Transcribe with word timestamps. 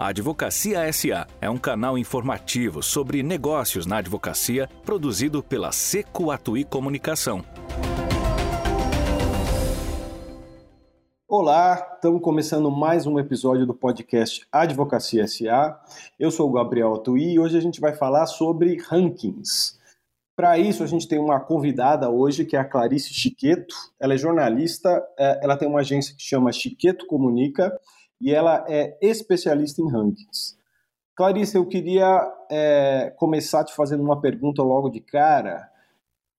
A 0.00 0.06
Advocacia 0.06 0.90
SA 0.90 1.26
é 1.42 1.50
um 1.50 1.58
canal 1.58 1.98
informativo 1.98 2.82
sobre 2.82 3.22
negócios 3.22 3.84
na 3.84 3.98
advocacia 3.98 4.66
produzido 4.82 5.42
pela 5.42 5.72
Seco 5.72 6.30
Atui 6.30 6.64
Comunicação. 6.64 7.44
Olá, 11.28 11.96
estamos 11.96 12.22
começando 12.22 12.70
mais 12.70 13.06
um 13.06 13.18
episódio 13.18 13.66
do 13.66 13.74
podcast 13.74 14.46
Advocacia 14.50 15.28
SA. 15.28 15.78
Eu 16.18 16.30
sou 16.30 16.48
o 16.48 16.52
Gabriel 16.52 16.94
Atui 16.94 17.34
e 17.34 17.38
hoje 17.38 17.58
a 17.58 17.60
gente 17.60 17.78
vai 17.78 17.94
falar 17.94 18.24
sobre 18.24 18.80
rankings. 18.80 19.78
Para 20.34 20.58
isso, 20.58 20.82
a 20.82 20.86
gente 20.86 21.06
tem 21.06 21.18
uma 21.18 21.38
convidada 21.38 22.08
hoje 22.08 22.46
que 22.46 22.56
é 22.56 22.58
a 22.58 22.64
Clarice 22.64 23.12
Chiqueto. 23.12 23.74
Ela 24.00 24.14
é 24.14 24.16
jornalista, 24.16 25.06
é, 25.18 25.40
ela 25.44 25.58
tem 25.58 25.68
uma 25.68 25.80
agência 25.80 26.16
que 26.16 26.22
chama 26.22 26.52
Chiqueto 26.52 27.06
Comunica 27.06 27.70
e 28.20 28.32
ela 28.32 28.64
é 28.68 28.98
especialista 29.00 29.80
em 29.80 29.90
rankings. 29.90 30.58
Clarice, 31.16 31.56
eu 31.56 31.66
queria 31.66 32.20
é, 32.50 33.12
começar 33.16 33.64
te 33.64 33.74
fazendo 33.74 34.02
uma 34.02 34.20
pergunta 34.20 34.62
logo 34.62 34.88
de 34.88 35.00
cara, 35.00 35.70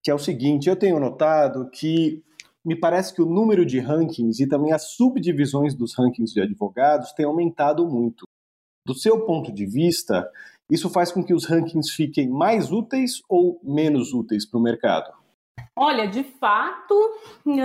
que 0.03 0.09
é 0.09 0.13
o 0.13 0.19
seguinte: 0.19 0.69
eu 0.69 0.75
tenho 0.75 0.99
notado 0.99 1.69
que 1.69 2.23
me 2.63 2.75
parece 2.75 3.13
que 3.13 3.21
o 3.21 3.25
número 3.25 3.65
de 3.65 3.79
rankings 3.79 4.41
e 4.41 4.47
também 4.47 4.71
as 4.71 4.91
subdivisões 4.91 5.73
dos 5.73 5.95
rankings 5.95 6.33
de 6.33 6.41
advogados 6.41 7.11
tem 7.13 7.25
aumentado 7.25 7.87
muito. 7.87 8.25
Do 8.85 8.93
seu 8.93 9.25
ponto 9.25 9.51
de 9.51 9.65
vista, 9.65 10.29
isso 10.69 10.89
faz 10.89 11.11
com 11.11 11.23
que 11.23 11.33
os 11.33 11.45
rankings 11.45 11.91
fiquem 11.91 12.29
mais 12.29 12.71
úteis 12.71 13.21
ou 13.27 13.59
menos 13.63 14.13
úteis 14.13 14.45
para 14.45 14.59
o 14.59 14.63
mercado? 14.63 15.20
Olha, 15.75 16.05
de 16.05 16.21
fato, 16.23 16.93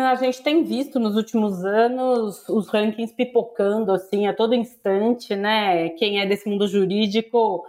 a 0.09 0.15
gente 0.15 0.41
tem 0.43 0.63
visto 0.63 0.99
nos 1.01 1.17
últimos 1.17 1.65
anos 1.65 2.49
os 2.49 2.69
rankings 2.69 3.13
pipocando 3.13 3.91
assim 3.93 4.29
a 4.29 4.33
todo 4.35 4.55
instante, 4.55 5.35
né? 5.35 5.89
Quem 5.91 6.21
é 6.21 6.27
desse 6.27 6.49
mundo 6.49 6.69
jurídico 6.69 7.67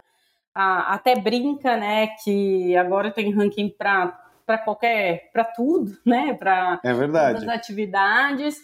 até 0.55 1.15
brinca, 1.15 1.77
né, 1.77 2.07
que 2.23 2.75
agora 2.77 3.11
tem 3.11 3.31
ranking 3.31 3.69
para 3.69 4.19
para 4.47 4.57
qualquer, 4.59 5.29
para 5.33 5.43
tudo, 5.43 5.97
né? 6.05 6.33
Para 6.33 6.79
é 6.81 6.93
verdade. 6.93 7.43
as 7.43 7.49
atividades. 7.49 8.55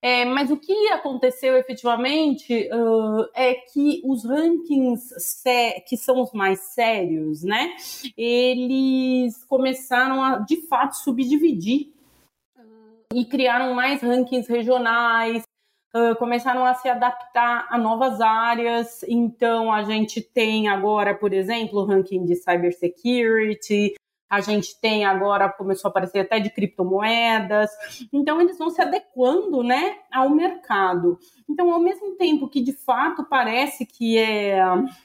É, 0.00 0.24
mas 0.24 0.52
o 0.52 0.56
que 0.56 0.72
aconteceu 0.90 1.56
efetivamente 1.56 2.70
uh, 2.72 3.28
é 3.34 3.54
que 3.54 4.00
os 4.04 4.24
rankings 4.24 5.12
que 5.88 5.96
são 5.96 6.20
os 6.20 6.32
mais 6.32 6.60
sérios, 6.60 7.42
né? 7.42 7.74
Eles 8.16 9.42
começaram 9.44 10.22
a 10.22 10.38
de 10.38 10.68
fato 10.68 10.96
subdividir 10.96 11.92
e 13.12 13.24
criaram 13.24 13.74
mais 13.74 14.00
rankings 14.00 14.48
regionais, 14.48 15.42
Uh, 15.94 16.16
começaram 16.16 16.64
a 16.64 16.72
se 16.72 16.88
adaptar 16.88 17.66
a 17.68 17.76
novas 17.76 18.18
áreas. 18.18 19.04
Então, 19.06 19.70
a 19.70 19.82
gente 19.82 20.22
tem 20.22 20.66
agora, 20.66 21.14
por 21.14 21.34
exemplo, 21.34 21.80
o 21.80 21.84
ranking 21.84 22.24
de 22.24 22.34
cybersecurity, 22.34 23.92
a 24.32 24.40
gente 24.40 24.80
tem 24.80 25.04
agora, 25.04 25.52
começou 25.52 25.88
a 25.88 25.90
aparecer 25.90 26.20
até 26.20 26.40
de 26.40 26.48
criptomoedas. 26.48 27.70
Então, 28.10 28.40
eles 28.40 28.56
vão 28.56 28.70
se 28.70 28.80
adequando 28.80 29.62
né, 29.62 29.96
ao 30.10 30.30
mercado. 30.30 31.18
Então, 31.46 31.70
ao 31.70 31.78
mesmo 31.78 32.16
tempo 32.16 32.48
que 32.48 32.62
de 32.62 32.72
fato 32.72 33.26
parece 33.28 33.84
que 33.84 34.16
é 34.16 34.58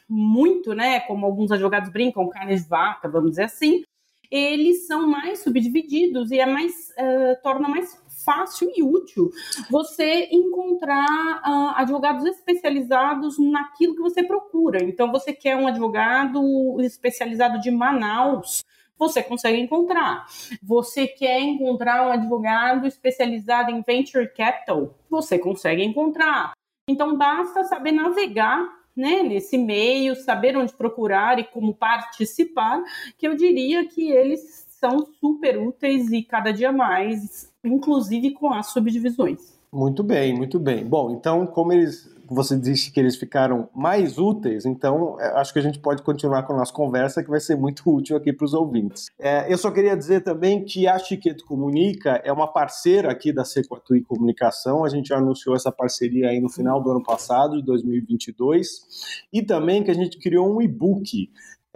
muito, 0.07 0.73
né, 0.73 1.01
como 1.01 1.25
alguns 1.25 1.51
advogados 1.51 1.89
brincam, 1.89 2.29
carne 2.29 2.55
de 2.55 2.65
vaca, 2.69 3.09
vamos 3.09 3.31
dizer 3.31 3.43
assim, 3.43 3.83
eles 4.31 4.87
são 4.87 5.05
mais 5.05 5.39
subdivididos 5.39 6.31
e 6.31 6.39
é 6.39 6.45
mais 6.45 6.71
uh, 6.91 7.41
torna 7.43 7.67
mais 7.67 8.01
fácil 8.23 8.71
e 8.77 8.81
útil 8.81 9.29
você 9.69 10.29
encontrar 10.31 11.41
uh, 11.45 11.73
advogados 11.75 12.23
especializados 12.23 13.37
naquilo 13.37 13.93
que 13.93 14.01
você 14.01 14.23
procura. 14.23 14.81
Então, 14.85 15.11
você 15.11 15.33
quer 15.33 15.57
um 15.57 15.67
advogado 15.67 16.79
especializado 16.79 17.59
de 17.59 17.69
Manaus, 17.69 18.63
você 18.97 19.21
consegue 19.21 19.59
encontrar. 19.59 20.25
Você 20.61 21.07
quer 21.07 21.39
encontrar 21.39 22.07
um 22.07 22.11
advogado 22.11 22.87
especializado 22.87 23.71
em 23.71 23.81
venture 23.81 24.27
capital, 24.33 24.95
você 25.09 25.37
consegue 25.37 25.83
encontrar. 25.83 26.53
Então 26.89 27.17
basta 27.17 27.63
saber 27.65 27.91
navegar 27.91 28.77
né, 28.95 29.21
nesse 29.21 29.57
meio, 29.57 30.15
saber 30.15 30.57
onde 30.57 30.73
procurar 30.73 31.37
e 31.37 31.43
como 31.43 31.73
participar, 31.75 32.83
que 33.17 33.27
eu 33.27 33.35
diria 33.35 33.87
que 33.87 34.09
eles 34.09 34.65
são 34.79 35.05
super 35.19 35.57
úteis 35.57 36.11
e 36.11 36.23
cada 36.23 36.51
dia 36.51 36.71
mais, 36.71 37.51
inclusive 37.63 38.31
com 38.31 38.51
as 38.51 38.67
subdivisões. 38.67 39.57
Muito 39.71 40.03
bem, 40.03 40.33
muito 40.35 40.59
bem. 40.59 40.85
Bom, 40.85 41.11
então, 41.11 41.45
como 41.45 41.73
eles 41.73 42.09
você 42.33 42.57
disse 42.57 42.91
que 42.91 42.99
eles 42.99 43.15
ficaram 43.15 43.69
mais 43.75 44.17
úteis, 44.17 44.65
então 44.65 45.19
é, 45.19 45.39
acho 45.39 45.53
que 45.53 45.59
a 45.59 45.61
gente 45.61 45.79
pode 45.79 46.01
continuar 46.03 46.43
com 46.43 46.53
a 46.53 46.57
nossa 46.57 46.73
conversa, 46.73 47.23
que 47.23 47.29
vai 47.29 47.39
ser 47.39 47.55
muito 47.55 47.83
útil 47.89 48.15
aqui 48.17 48.33
para 48.33 48.45
os 48.45 48.53
ouvintes. 48.53 49.07
É, 49.19 49.51
eu 49.51 49.57
só 49.57 49.71
queria 49.71 49.95
dizer 49.95 50.21
também 50.21 50.63
que 50.63 50.87
a 50.87 50.97
Chiqueto 50.97 51.45
Comunica 51.45 52.21
é 52.23 52.31
uma 52.31 52.47
parceira 52.47 53.11
aqui 53.11 53.31
da 53.31 53.43
Sequatui 53.43 54.01
Comunicação, 54.01 54.83
a 54.83 54.89
gente 54.89 55.13
anunciou 55.13 55.55
essa 55.55 55.71
parceria 55.71 56.29
aí 56.29 56.39
no 56.39 56.49
final 56.49 56.81
do 56.81 56.91
ano 56.91 57.03
passado, 57.03 57.57
de 57.57 57.63
2022, 57.63 59.25
e 59.31 59.41
também 59.41 59.83
que 59.83 59.91
a 59.91 59.95
gente 59.95 60.17
criou 60.17 60.55
um 60.55 60.61
e-book 60.61 61.29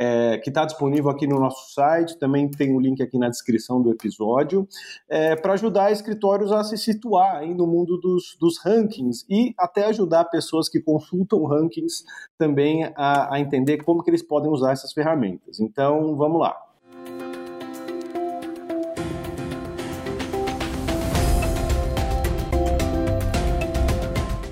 é, 0.04 0.40
que 0.40 0.50
está 0.50 0.66
disponível 0.66 1.12
aqui 1.12 1.28
no 1.28 1.40
nosso 1.40 1.72
site, 1.76 2.18
também 2.18 2.50
tem 2.50 2.72
o 2.72 2.78
um 2.78 2.80
link 2.80 3.04
aqui 3.04 3.20
na 3.20 3.30
descrição 3.30 3.80
do 3.80 3.92
episódio, 3.92 4.68
é, 5.08 5.36
para 5.36 5.54
ajudar 5.54 5.92
escritórios 5.92 6.52
a 6.52 6.64
se 6.64 6.76
situar 6.76 7.36
aí 7.36 7.54
no 7.54 7.68
mundo 7.68 8.00
dos, 8.00 8.36
dos 8.40 8.58
rankings 8.66 9.24
e 9.30 9.54
até 9.60 9.86
ajudar 9.86 10.26
pessoas 10.26 10.68
que 10.68 10.82
consultam 10.82 11.46
rankings 11.46 12.04
também 12.36 12.92
a, 12.96 13.36
a 13.36 13.40
entender 13.40 13.84
como 13.84 14.02
que 14.02 14.10
eles 14.10 14.24
podem 14.24 14.50
usar 14.52 14.72
essas 14.72 14.92
ferramentas. 14.92 15.60
Então, 15.60 16.16
vamos 16.16 16.42
lá. 16.42 16.71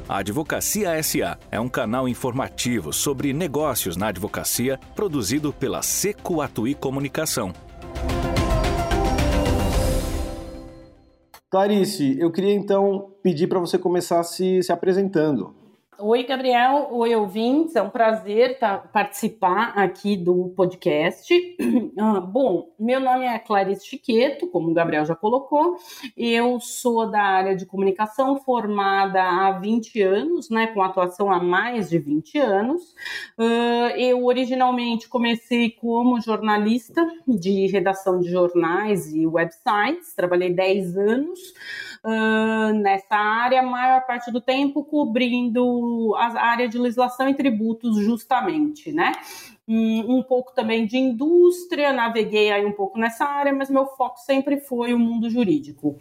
A 0.09 0.21
Advocacia 0.21 1.03
SA 1.03 1.37
é 1.51 1.59
um 1.59 1.69
canal 1.69 2.09
informativo 2.09 2.91
sobre 2.91 3.31
negócios 3.31 3.95
na 3.95 4.07
advocacia 4.07 4.79
produzido 4.95 5.53
pela 5.53 5.83
Seco 5.83 6.41
Atui 6.41 6.73
Comunicação. 6.73 7.53
Clarice, 11.47 12.17
eu 12.19 12.31
queria 12.31 12.55
então 12.55 13.11
pedir 13.21 13.45
para 13.45 13.59
você 13.59 13.77
começar 13.77 14.23
se, 14.23 14.63
se 14.63 14.71
apresentando. 14.71 15.58
Oi, 16.01 16.23
Gabriel. 16.23 16.87
Oi, 16.91 17.13
ouvintes. 17.13 17.75
É 17.75 17.81
um 17.81 17.89
prazer 17.89 18.57
tá, 18.57 18.77
participar 18.77 19.73
aqui 19.77 20.15
do 20.15 20.53
podcast. 20.55 21.33
Ah, 22.01 22.21
bom, 22.21 22.73
meu 22.79 23.01
nome 23.01 23.25
é 23.25 23.37
Clarice 23.39 23.85
Chiqueto, 23.85 24.47
como 24.47 24.69
o 24.69 24.73
Gabriel 24.73 25.05
já 25.05 25.13
colocou. 25.13 25.75
Eu 26.15 26.57
sou 26.61 27.11
da 27.11 27.21
área 27.21 27.53
de 27.53 27.65
comunicação, 27.65 28.37
formada 28.37 29.21
há 29.21 29.51
20 29.59 30.01
anos, 30.01 30.49
né, 30.49 30.67
com 30.67 30.81
atuação 30.81 31.29
há 31.29 31.43
mais 31.43 31.89
de 31.89 31.99
20 31.99 32.37
anos. 32.37 32.95
Uh, 33.37 33.97
eu 33.97 34.23
originalmente 34.23 35.09
comecei 35.09 35.71
como 35.71 36.21
jornalista 36.21 37.05
de 37.27 37.67
redação 37.67 38.19
de 38.21 38.31
jornais 38.31 39.13
e 39.13 39.27
websites, 39.27 40.15
trabalhei 40.15 40.53
10 40.53 40.95
anos 40.95 41.39
uh, 42.05 42.73
nessa 42.75 43.15
área, 43.15 43.59
a 43.59 43.63
maior 43.63 44.05
parte 44.05 44.31
do 44.31 44.39
tempo 44.39 44.85
cobrindo 44.85 45.88
a 46.15 46.41
área 46.41 46.67
de 46.67 46.77
legislação 46.77 47.29
e 47.29 47.33
tributos, 47.33 47.97
justamente, 47.97 48.91
né? 48.91 49.11
Um, 49.67 50.17
um 50.17 50.23
pouco 50.23 50.53
também 50.53 50.85
de 50.85 50.97
indústria, 50.97 51.93
naveguei 51.93 52.51
aí 52.51 52.65
um 52.65 52.71
pouco 52.71 52.97
nessa 52.97 53.25
área, 53.25 53.53
mas 53.53 53.69
meu 53.69 53.85
foco 53.85 54.19
sempre 54.19 54.59
foi 54.59 54.93
o 54.93 54.99
mundo 54.99 55.29
jurídico. 55.29 55.97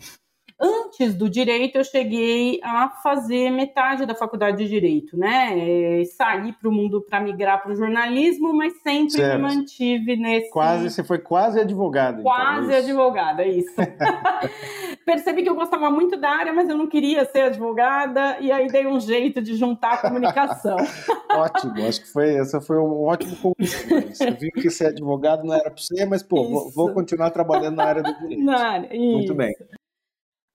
Antes 0.60 1.14
do 1.14 1.30
direito, 1.30 1.78
eu 1.78 1.84
cheguei 1.84 2.58
a 2.64 2.88
fazer 2.88 3.48
metade 3.48 4.04
da 4.04 4.14
faculdade 4.14 4.56
de 4.56 4.68
direito, 4.68 5.16
né? 5.16 6.00
É, 6.00 6.04
saí 6.04 6.52
para 6.52 6.68
o 6.68 6.72
mundo 6.72 7.00
para 7.00 7.20
migrar 7.20 7.62
para 7.62 7.70
o 7.70 7.76
jornalismo, 7.76 8.52
mas 8.52 8.72
sempre 8.82 9.10
certo. 9.12 9.40
me 9.40 9.42
mantive 9.42 10.16
nesse. 10.16 10.50
Quase, 10.50 10.90
você 10.90 11.04
foi 11.04 11.18
quase 11.20 11.60
advogada. 11.60 12.20
Então, 12.20 12.32
quase 12.32 12.66
então, 12.66 12.78
advogada, 12.78 13.46
isso. 13.46 13.72
Percebi 15.06 15.44
que 15.44 15.48
eu 15.48 15.54
gostava 15.54 15.88
muito 15.90 16.16
da 16.16 16.28
área, 16.28 16.52
mas 16.52 16.68
eu 16.68 16.76
não 16.76 16.88
queria 16.88 17.24
ser 17.24 17.42
advogada, 17.42 18.38
e 18.40 18.50
aí 18.50 18.66
dei 18.66 18.84
um 18.84 18.98
jeito 18.98 19.40
de 19.40 19.54
juntar 19.54 19.92
a 19.92 19.98
comunicação. 19.98 20.76
ótimo, 21.38 21.86
acho 21.86 22.00
que 22.00 22.12
foi, 22.12 22.34
essa 22.34 22.60
foi 22.60 22.78
um 22.78 23.04
ótimo 23.04 23.36
concurso. 23.36 23.88
Você 24.08 24.30
viu 24.32 24.50
que 24.50 24.70
ser 24.70 24.86
advogado 24.86 25.44
não 25.44 25.54
era 25.54 25.70
para 25.70 25.80
você, 25.80 26.04
mas, 26.04 26.20
pô, 26.20 26.48
vou, 26.48 26.70
vou, 26.72 26.92
continuar 26.92 27.30
trabalhando 27.30 27.76
na 27.76 27.84
área 27.84 28.02
do 28.02 28.18
direito. 28.18 28.42
Na 28.42 28.58
área, 28.58 28.88
Muito 28.92 29.34
bem. 29.34 29.54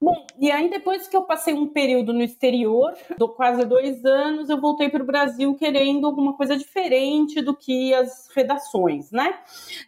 Bom, 0.03 0.25
e 0.37 0.51
aí 0.51 0.69
depois 0.69 1.07
que 1.07 1.15
eu 1.15 1.21
passei 1.21 1.53
um 1.53 1.65
período 1.65 2.11
no 2.11 2.21
exterior, 2.21 2.93
do 3.17 3.29
quase 3.29 3.63
dois 3.63 4.03
anos, 4.03 4.49
eu 4.49 4.59
voltei 4.59 4.89
para 4.89 5.01
o 5.01 5.05
Brasil 5.05 5.55
querendo 5.55 6.05
alguma 6.05 6.33
coisa 6.33 6.57
diferente 6.57 7.41
do 7.41 7.55
que 7.55 7.93
as 7.93 8.27
redações, 8.35 9.11
né? 9.11 9.33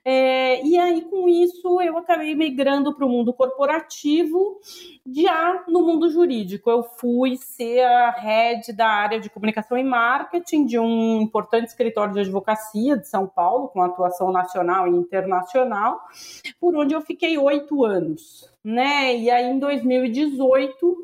É, 0.05 0.65
e 0.65 0.79
aí 0.79 1.01
com 1.01 1.27
isso 1.27 1.81
eu 1.81 1.97
acabei 1.97 2.33
migrando 2.33 2.95
para 2.95 3.05
o 3.05 3.09
mundo 3.09 3.33
corporativo, 3.33 4.57
já 5.05 5.65
no 5.67 5.81
mundo 5.81 6.09
jurídico. 6.09 6.69
Eu 6.69 6.81
fui 6.81 7.35
ser 7.35 7.81
a 7.81 8.11
head 8.11 8.71
da 8.71 8.87
área 8.87 9.19
de 9.19 9.29
comunicação 9.29 9.77
e 9.77 9.83
marketing 9.83 10.65
de 10.65 10.79
um 10.79 11.23
importante 11.23 11.67
escritório 11.67 12.13
de 12.13 12.21
advocacia 12.21 12.95
de 12.95 13.05
São 13.05 13.27
Paulo, 13.27 13.67
com 13.67 13.81
atuação 13.81 14.31
nacional 14.31 14.87
e 14.87 14.91
internacional, 14.91 15.99
por 16.57 16.73
onde 16.73 16.93
eu 16.93 17.01
fiquei 17.01 17.37
oito 17.37 17.83
anos 17.83 18.54
né? 18.65 19.15
E 19.15 19.29
aí 19.29 19.45
em 19.45 19.59
2018 19.59 20.97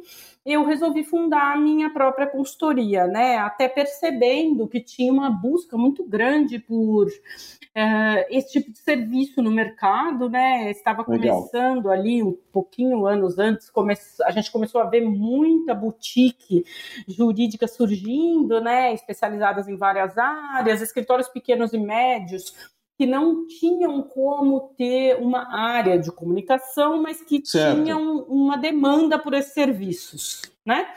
eu 0.44 0.66
resolvi 0.66 1.04
fundar 1.04 1.54
a 1.54 1.58
minha 1.58 1.92
própria 1.92 2.26
consultoria, 2.26 3.06
né? 3.06 3.38
Até 3.38 3.70
percebendo 3.70 4.68
que 4.68 4.82
tinha 4.82 5.14
uma 5.14 5.30
busca 5.30 5.78
muito 5.78 6.04
grande 6.04 6.58
por 6.58 7.06
uh, 7.06 8.26
esse 8.28 8.54
tipo 8.54 8.72
de 8.72 8.80
serviço 8.80 9.40
no 9.44 9.52
mercado, 9.52 10.28
né? 10.28 10.72
Estava 10.72 11.04
começando 11.04 11.86
Legal. 11.86 11.92
ali 11.92 12.24
um 12.24 12.36
pouquinho 12.52 13.06
anos 13.06 13.38
antes, 13.38 13.70
come... 13.70 13.94
a 14.24 14.32
gente 14.32 14.52
começou 14.52 14.82
a 14.82 14.86
ver 14.86 15.02
muita 15.02 15.76
boutique 15.76 16.66
jurídica 17.08 17.68
surgindo, 17.68 18.60
né? 18.60 18.92
Especializadas 18.96 19.68
em 19.68 19.78
várias 19.78 20.18
áreas, 20.18 20.82
escritórios 20.82 21.28
pequenos 21.28 21.72
e 21.72 21.78
médios 21.78 22.72
que 23.02 23.08
não 23.08 23.48
tinham 23.48 24.04
como 24.04 24.76
ter 24.78 25.16
uma 25.16 25.52
área 25.52 25.98
de 25.98 26.12
comunicação, 26.12 27.02
mas 27.02 27.20
que 27.20 27.42
certo. 27.44 27.82
tinham 27.82 28.20
uma 28.26 28.60
demanda 28.60 29.18
por 29.18 29.34
esses 29.34 29.56
serviços, 29.56 30.44
né? 30.64 30.88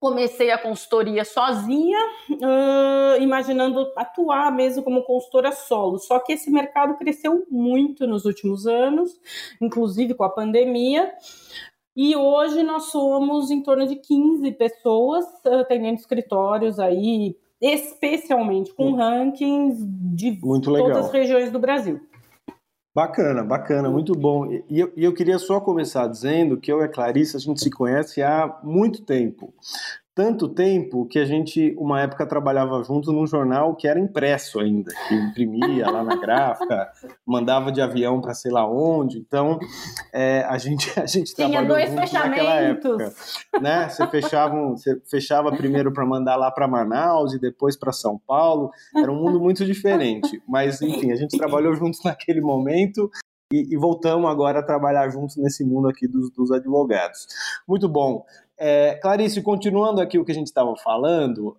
Comecei 0.00 0.50
a 0.50 0.58
consultoria 0.58 1.24
sozinha, 1.24 1.96
uh, 2.28 3.22
imaginando 3.22 3.86
atuar 3.94 4.50
mesmo 4.50 4.82
como 4.82 5.04
consultora 5.04 5.52
solo. 5.52 5.96
Só 6.00 6.18
que 6.18 6.32
esse 6.32 6.50
mercado 6.50 6.98
cresceu 6.98 7.46
muito 7.48 8.04
nos 8.04 8.24
últimos 8.24 8.66
anos, 8.66 9.16
inclusive 9.62 10.12
com 10.12 10.24
a 10.24 10.28
pandemia. 10.28 11.14
E 11.94 12.16
hoje 12.16 12.64
nós 12.64 12.86
somos 12.86 13.52
em 13.52 13.62
torno 13.62 13.86
de 13.86 13.94
15 13.94 14.50
pessoas 14.52 15.24
atendendo 15.46 16.00
escritórios 16.00 16.80
aí 16.80 17.36
especialmente 17.60 18.72
com 18.74 18.94
rankings 18.94 19.78
de 19.80 20.38
todas 20.40 20.96
as 20.96 21.12
regiões 21.12 21.50
do 21.50 21.58
Brasil. 21.58 22.00
Bacana, 22.94 23.44
bacana, 23.44 23.90
muito 23.90 24.14
bom. 24.14 24.50
E 24.50 24.80
eu, 24.80 24.90
eu 24.96 25.12
queria 25.12 25.38
só 25.38 25.60
começar 25.60 26.06
dizendo 26.06 26.58
que 26.58 26.72
eu 26.72 26.80
e 26.80 26.84
a 26.84 26.88
Clarice, 26.88 27.36
a 27.36 27.40
gente 27.40 27.62
se 27.62 27.70
conhece 27.70 28.22
há 28.22 28.58
muito 28.62 29.02
tempo 29.02 29.52
tanto 30.16 30.48
tempo 30.48 31.04
que 31.04 31.18
a 31.18 31.26
gente, 31.26 31.76
uma 31.78 32.00
época, 32.00 32.26
trabalhava 32.26 32.82
junto 32.82 33.12
num 33.12 33.26
jornal 33.26 33.76
que 33.76 33.86
era 33.86 34.00
impresso 34.00 34.58
ainda, 34.58 34.90
que 35.06 35.14
imprimia 35.14 35.90
lá 35.90 36.02
na 36.02 36.16
gráfica, 36.16 36.90
mandava 37.26 37.70
de 37.70 37.82
avião 37.82 38.18
para 38.18 38.32
sei 38.32 38.50
lá 38.50 38.66
onde. 38.66 39.18
Então, 39.18 39.58
é, 40.10 40.42
a 40.48 40.56
gente 40.56 40.90
a 40.98 41.04
gente 41.04 41.34
Tinha 41.34 41.50
trabalhou 41.50 41.76
dois 41.76 41.90
junto 41.90 42.00
fechamentos. 42.00 42.30
naquela 42.30 42.54
época, 42.54 43.14
né? 43.60 43.88
Você 43.90 44.06
fechava, 44.06 44.68
você 44.70 45.00
fechava 45.04 45.54
primeiro 45.54 45.92
para 45.92 46.06
mandar 46.06 46.36
lá 46.36 46.50
para 46.50 46.66
Manaus 46.66 47.34
e 47.34 47.38
depois 47.38 47.76
para 47.76 47.92
São 47.92 48.18
Paulo. 48.26 48.70
Era 48.96 49.12
um 49.12 49.16
mundo 49.16 49.38
muito 49.38 49.66
diferente, 49.66 50.42
mas 50.48 50.80
enfim, 50.80 51.12
a 51.12 51.16
gente 51.16 51.36
trabalhou 51.36 51.74
juntos 51.74 52.02
naquele 52.02 52.40
momento 52.40 53.10
e, 53.52 53.74
e, 53.74 53.76
voltamos 53.76 54.28
agora 54.28 54.58
a 54.58 54.62
trabalhar 54.62 55.08
juntos 55.08 55.36
nesse 55.36 55.64
mundo 55.64 55.88
aqui 55.88 56.08
dos, 56.08 56.30
dos 56.32 56.50
advogados. 56.50 57.28
Muito 57.68 57.88
bom. 57.88 58.24
É, 58.58 58.94
Clarice, 58.94 59.42
continuando 59.42 60.00
aqui 60.00 60.18
o 60.18 60.24
que 60.24 60.32
a 60.32 60.34
gente 60.34 60.46
estava 60.46 60.74
falando, 60.76 61.56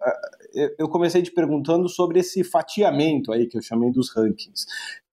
é, 0.55 0.75
eu 0.79 0.89
comecei 0.89 1.21
te 1.21 1.31
perguntando 1.31 1.87
sobre 1.87 2.19
esse 2.19 2.43
fatiamento 2.43 3.31
aí 3.31 3.45
que 3.47 3.57
eu 3.57 3.61
chamei 3.61 3.91
dos 3.91 4.09
rankings. 4.15 4.65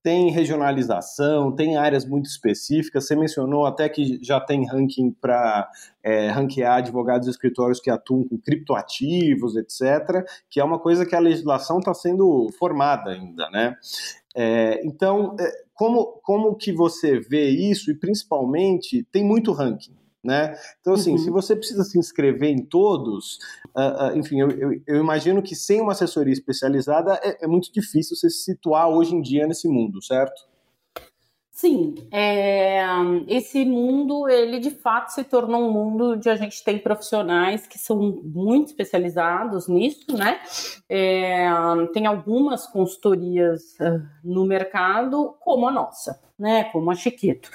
Tem 0.03 0.31
regionalização, 0.31 1.51
tem 1.55 1.77
áreas 1.77 2.05
muito 2.05 2.27
específicas. 2.27 3.07
Você 3.07 3.17
mencionou 3.17 3.65
até 3.65 3.89
que 3.89 4.19
já 4.23 4.39
tem 4.39 4.67
ranking 4.67 5.11
para 5.11 5.69
é, 6.03 6.29
ranquear 6.29 6.79
advogados 6.79 7.27
e 7.27 7.31
escritórios 7.31 7.81
que 7.81 7.91
atuam 7.91 8.25
com 8.25 8.39
criptoativos, 8.39 9.57
etc., 9.57 10.25
que 10.49 10.61
é 10.61 10.65
uma 10.65 10.79
coisa 10.79 11.07
que 11.07 11.17
a 11.17 11.21
legislação 11.21 11.79
está 11.79 11.95
sendo 11.95 12.49
formada 12.59 13.11
ainda, 13.11 13.49
né? 13.51 13.77
É, 14.37 14.85
então, 14.85 15.37
é, 15.41 15.51
como, 15.75 16.21
como 16.23 16.55
que 16.55 16.73
você 16.73 17.19
vê 17.19 17.49
isso? 17.49 17.91
E 17.91 17.95
principalmente, 17.95 19.05
tem 19.11 19.25
muito 19.25 19.53
ranking. 19.53 19.95
Né? 20.25 20.57
Então, 20.81 20.95
assim, 20.95 21.13
uhum. 21.13 21.19
se 21.19 21.31
você 21.31 21.55
precisa 21.55 21.85
se 21.85 21.99
inscrever 21.99 22.49
em 22.49 22.65
todos, 22.65 23.39
uh, 23.77 24.07
uh, 24.07 24.17
enfim, 24.17 24.41
eu, 24.41 24.51
eu, 24.53 24.81
eu, 24.87 24.97
imagino 24.97 25.43
que 25.43 25.55
sem 25.55 25.83
uma 25.83 25.93
assessoria 25.93 26.33
especializada 26.33 27.21
é, 27.23 27.45
é, 27.45 27.47
muito 27.47 27.71
difícil 27.71 28.17
você 28.17 28.31
se 28.31 28.45
situar 28.45 28.89
hoje 28.89 29.15
em 29.15 29.21
dia 29.21 29.47
nesse 29.47 29.69
mundo, 29.69 30.03
certo? 30.03 30.47
Sim, 31.51 31.95
é, 32.11 32.83
esse 33.29 33.65
mundo, 33.65 34.29
ele 34.29 34.59
de 34.59 34.71
fato 34.71 35.11
se 35.11 35.23
tornou 35.23 35.69
um 35.69 35.71
mundo 35.71 36.15
onde 36.15 36.29
a 36.29 36.37
gente 36.37 36.65
tem 36.65 36.79
profissionais 36.79 37.67
que 37.67 37.79
são 37.79 37.97
muito 38.25 38.69
especializados 38.69 39.69
nisso, 39.69 40.17
né? 40.17 40.41
É, 40.89 41.47
tem 41.93 42.07
algumas 42.07 42.67
consultorias 42.67 43.79
uh, 43.79 44.03
no 44.25 44.45
mercado, 44.47 45.37
como 45.39 45.69
a 45.69 45.71
nossa, 45.71 46.21
né? 46.37 46.65
Como 46.65 46.91
a 46.91 46.95
Chiquito. 46.95 47.51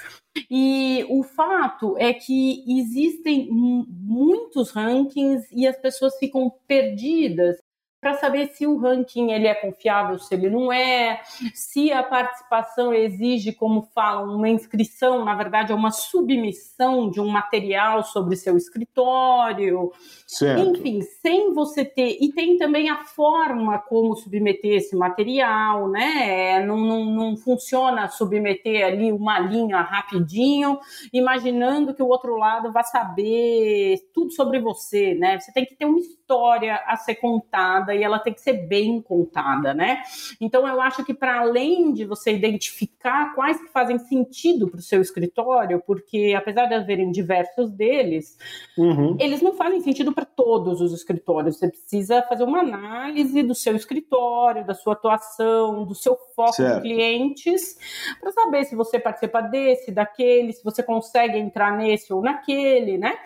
E 0.50 1.04
o 1.08 1.22
fato 1.22 1.96
é 1.98 2.12
que 2.12 2.64
existem 2.66 3.48
muitos 3.50 4.70
rankings 4.70 5.46
e 5.52 5.66
as 5.66 5.76
pessoas 5.76 6.16
ficam 6.18 6.52
perdidas 6.66 7.56
para 8.00 8.14
saber 8.14 8.48
se 8.48 8.66
o 8.66 8.78
ranking 8.78 9.30
ele 9.30 9.46
é 9.46 9.54
confiável, 9.54 10.18
se 10.18 10.34
ele 10.34 10.48
não 10.48 10.72
é, 10.72 11.20
se 11.52 11.92
a 11.92 12.02
participação 12.02 12.94
exige, 12.94 13.52
como 13.52 13.82
falam, 13.94 14.36
uma 14.36 14.48
inscrição, 14.48 15.22
na 15.24 15.34
verdade 15.34 15.70
é 15.70 15.74
uma 15.74 15.90
submissão 15.90 17.10
de 17.10 17.20
um 17.20 17.28
material 17.28 18.02
sobre 18.02 18.36
seu 18.36 18.56
escritório. 18.56 19.92
Certo. 20.26 20.78
Enfim, 20.78 21.02
sem 21.02 21.52
você 21.52 21.84
ter. 21.84 22.16
E 22.20 22.32
tem 22.32 22.56
também 22.56 22.88
a 22.88 23.04
forma 23.04 23.78
como 23.78 24.16
submeter 24.16 24.76
esse 24.76 24.96
material, 24.96 25.88
né? 25.88 26.64
Não, 26.64 26.78
não, 26.78 27.04
não 27.04 27.36
funciona 27.36 28.08
submeter 28.08 28.86
ali 28.86 29.12
uma 29.12 29.38
linha 29.38 29.80
rapidinho, 29.82 30.78
imaginando 31.12 31.92
que 31.92 32.02
o 32.02 32.08
outro 32.08 32.36
lado 32.36 32.72
vai 32.72 32.84
saber 32.84 33.98
tudo 34.14 34.32
sobre 34.32 34.58
você, 34.58 35.14
né? 35.14 35.38
Você 35.38 35.52
tem 35.52 35.66
que 35.66 35.74
ter 35.74 35.84
uma 35.84 35.98
história 35.98 36.76
a 36.86 36.96
ser 36.96 37.16
contada 37.16 37.89
contada 37.90 37.94
e 37.94 38.02
ela 38.02 38.18
tem 38.18 38.32
que 38.32 38.40
ser 38.40 38.52
bem 38.52 39.00
contada, 39.00 39.74
né? 39.74 40.02
Então 40.40 40.66
eu 40.66 40.80
acho 40.80 41.04
que 41.04 41.12
para 41.12 41.40
além 41.40 41.92
de 41.92 42.04
você 42.04 42.32
identificar 42.32 43.34
quais 43.34 43.60
que 43.60 43.68
fazem 43.68 43.98
sentido 43.98 44.68
para 44.68 44.78
o 44.78 44.82
seu 44.82 45.00
escritório, 45.00 45.82
porque 45.86 46.34
apesar 46.36 46.66
de 46.66 46.74
haverem 46.74 47.10
diversos 47.10 47.70
deles, 47.70 48.38
uhum. 48.78 49.16
eles 49.18 49.42
não 49.42 49.54
fazem 49.54 49.80
sentido 49.80 50.12
para 50.12 50.24
todos 50.24 50.80
os 50.80 50.92
escritórios. 50.92 51.58
Você 51.58 51.68
precisa 51.68 52.22
fazer 52.22 52.44
uma 52.44 52.60
análise 52.60 53.42
do 53.42 53.54
seu 53.54 53.74
escritório, 53.74 54.66
da 54.66 54.74
sua 54.74 54.92
atuação, 54.92 55.84
do 55.84 55.94
seu 55.94 56.16
foco 56.34 56.54
certo. 56.54 56.76
de 56.76 56.80
clientes, 56.82 57.76
para 58.20 58.32
saber 58.32 58.64
se 58.64 58.76
você 58.76 58.98
participa 58.98 59.40
desse, 59.40 59.90
daquele, 59.90 60.52
se 60.52 60.62
você 60.62 60.82
consegue 60.82 61.38
entrar 61.38 61.76
nesse 61.76 62.12
ou 62.12 62.22
naquele, 62.22 62.98
né? 62.98 63.18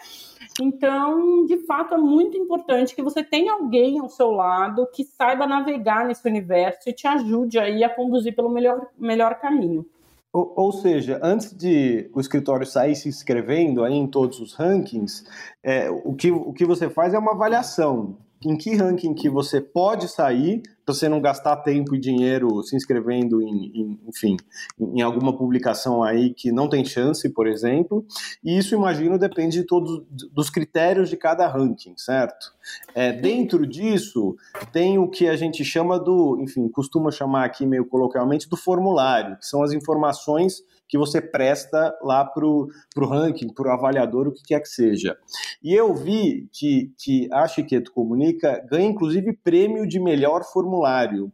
Então, 0.61 1.45
de 1.47 1.57
fato, 1.67 1.95
é 1.95 1.99
muito 1.99 2.37
importante 2.37 2.95
que 2.95 3.03
você 3.03 3.25
tenha 3.25 3.53
alguém 3.53 3.99
ao 3.99 4.09
seu 4.09 4.31
lado 4.31 4.54
que 4.87 5.05
saiba 5.05 5.47
navegar 5.47 6.07
nesse 6.07 6.27
universo 6.29 6.89
e 6.89 6.93
te 6.93 7.07
ajude 7.07 7.59
aí 7.59 7.83
a 7.85 7.89
conduzir 7.89 8.35
pelo 8.35 8.49
melhor, 8.49 8.87
melhor 8.99 9.41
caminho. 9.41 9.87
Ou, 10.33 10.53
ou, 10.57 10.73
seja, 10.73 11.21
antes 11.23 11.57
de 11.57 12.11
o 12.13 12.21
escritório 12.21 12.67
sair 12.67 12.97
se 12.97 13.09
inscrevendo 13.09 13.85
aí 13.85 13.95
em 13.95 14.07
todos 14.07 14.41
os 14.41 14.55
rankings, 14.55 15.25
é, 15.63 15.89
o, 15.89 16.13
que, 16.13 16.33
o 16.33 16.53
que 16.53 16.65
você 16.65 16.91
faz 16.91 17.15
é 17.15 17.19
uma 17.19 17.33
avaliação 17.33 18.17
em 18.45 18.57
que 18.57 18.75
ranking 18.75 19.15
que 19.15 19.29
você 19.29 19.61
pode 19.61 20.09
sair 20.09 20.63
para 20.85 20.95
você 20.95 21.09
não 21.09 21.21
gastar 21.21 21.57
tempo 21.57 21.95
e 21.95 21.99
dinheiro 21.99 22.63
se 22.63 22.77
inscrevendo 22.77 23.41
em, 23.41 23.71
em, 23.75 24.01
enfim, 24.07 24.37
em 24.79 25.01
alguma 25.01 25.37
publicação 25.37 26.03
aí 26.03 26.33
que 26.35 26.53
não 26.53 26.69
tem 26.69 26.85
chance, 26.85 27.29
por 27.31 27.47
exemplo. 27.47 28.05
E 28.43 28.59
isso, 28.59 28.75
imagino, 28.75 29.19
depende 29.19 29.61
de 29.61 29.67
todos 29.67 30.03
dos 30.33 30.51
critérios 30.51 31.09
de 31.09 31.17
cada 31.17 31.47
ranking, 31.47 31.95
certo? 31.97 32.53
É, 32.95 33.13
dentro 33.13 33.67
disso, 33.67 34.37
tem 34.73 34.99
o 34.99 35.09
que 35.09 35.29
a 35.29 35.37
gente 35.37 35.65
chama 35.65 35.99
do, 35.99 36.39
enfim, 36.41 36.69
costuma 36.69 37.11
chamar 37.11 37.45
aqui 37.45 37.67
meio 37.67 37.87
coloquialmente 37.87 38.49
do 38.49 38.57
formulário, 38.57 39.37
que 39.39 39.47
são 39.47 39.63
as 39.63 39.73
informações 39.73 40.63
que 40.95 40.99
você 40.99 41.21
presta 41.21 41.93
lá 42.01 42.25
para 42.25 42.47
o 42.47 42.69
ranking, 42.97 43.53
para 43.53 43.69
o 43.69 43.73
avaliador, 43.73 44.29
o 44.29 44.33
que 44.33 44.45
quer 44.45 44.61
que 44.61 44.69
seja. 44.69 45.19
E 45.61 45.75
eu 45.75 45.93
vi 45.93 46.49
que, 46.53 46.93
que 46.97 47.29
a 47.33 47.49
Chiqueto 47.49 47.91
Comunica 47.91 48.65
ganha 48.71 48.91
inclusive 48.91 49.37
prêmio 49.43 49.89
de 49.89 49.99
melhor 49.99 50.45
formulário. 50.45 51.33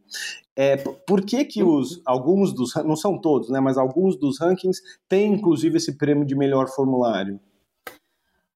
É, 0.56 0.78
por 0.78 1.20
que, 1.20 1.44
que 1.44 1.62
os, 1.62 2.00
alguns 2.06 2.54
dos, 2.54 2.74
não 2.76 2.96
são 2.96 3.20
todos, 3.20 3.50
né, 3.50 3.60
mas 3.60 3.76
alguns 3.76 4.16
dos 4.16 4.40
rankings 4.40 4.80
têm 5.06 5.34
inclusive 5.34 5.76
esse 5.76 5.98
prêmio 5.98 6.24
de 6.24 6.34
melhor 6.34 6.66
formulário? 6.68 7.38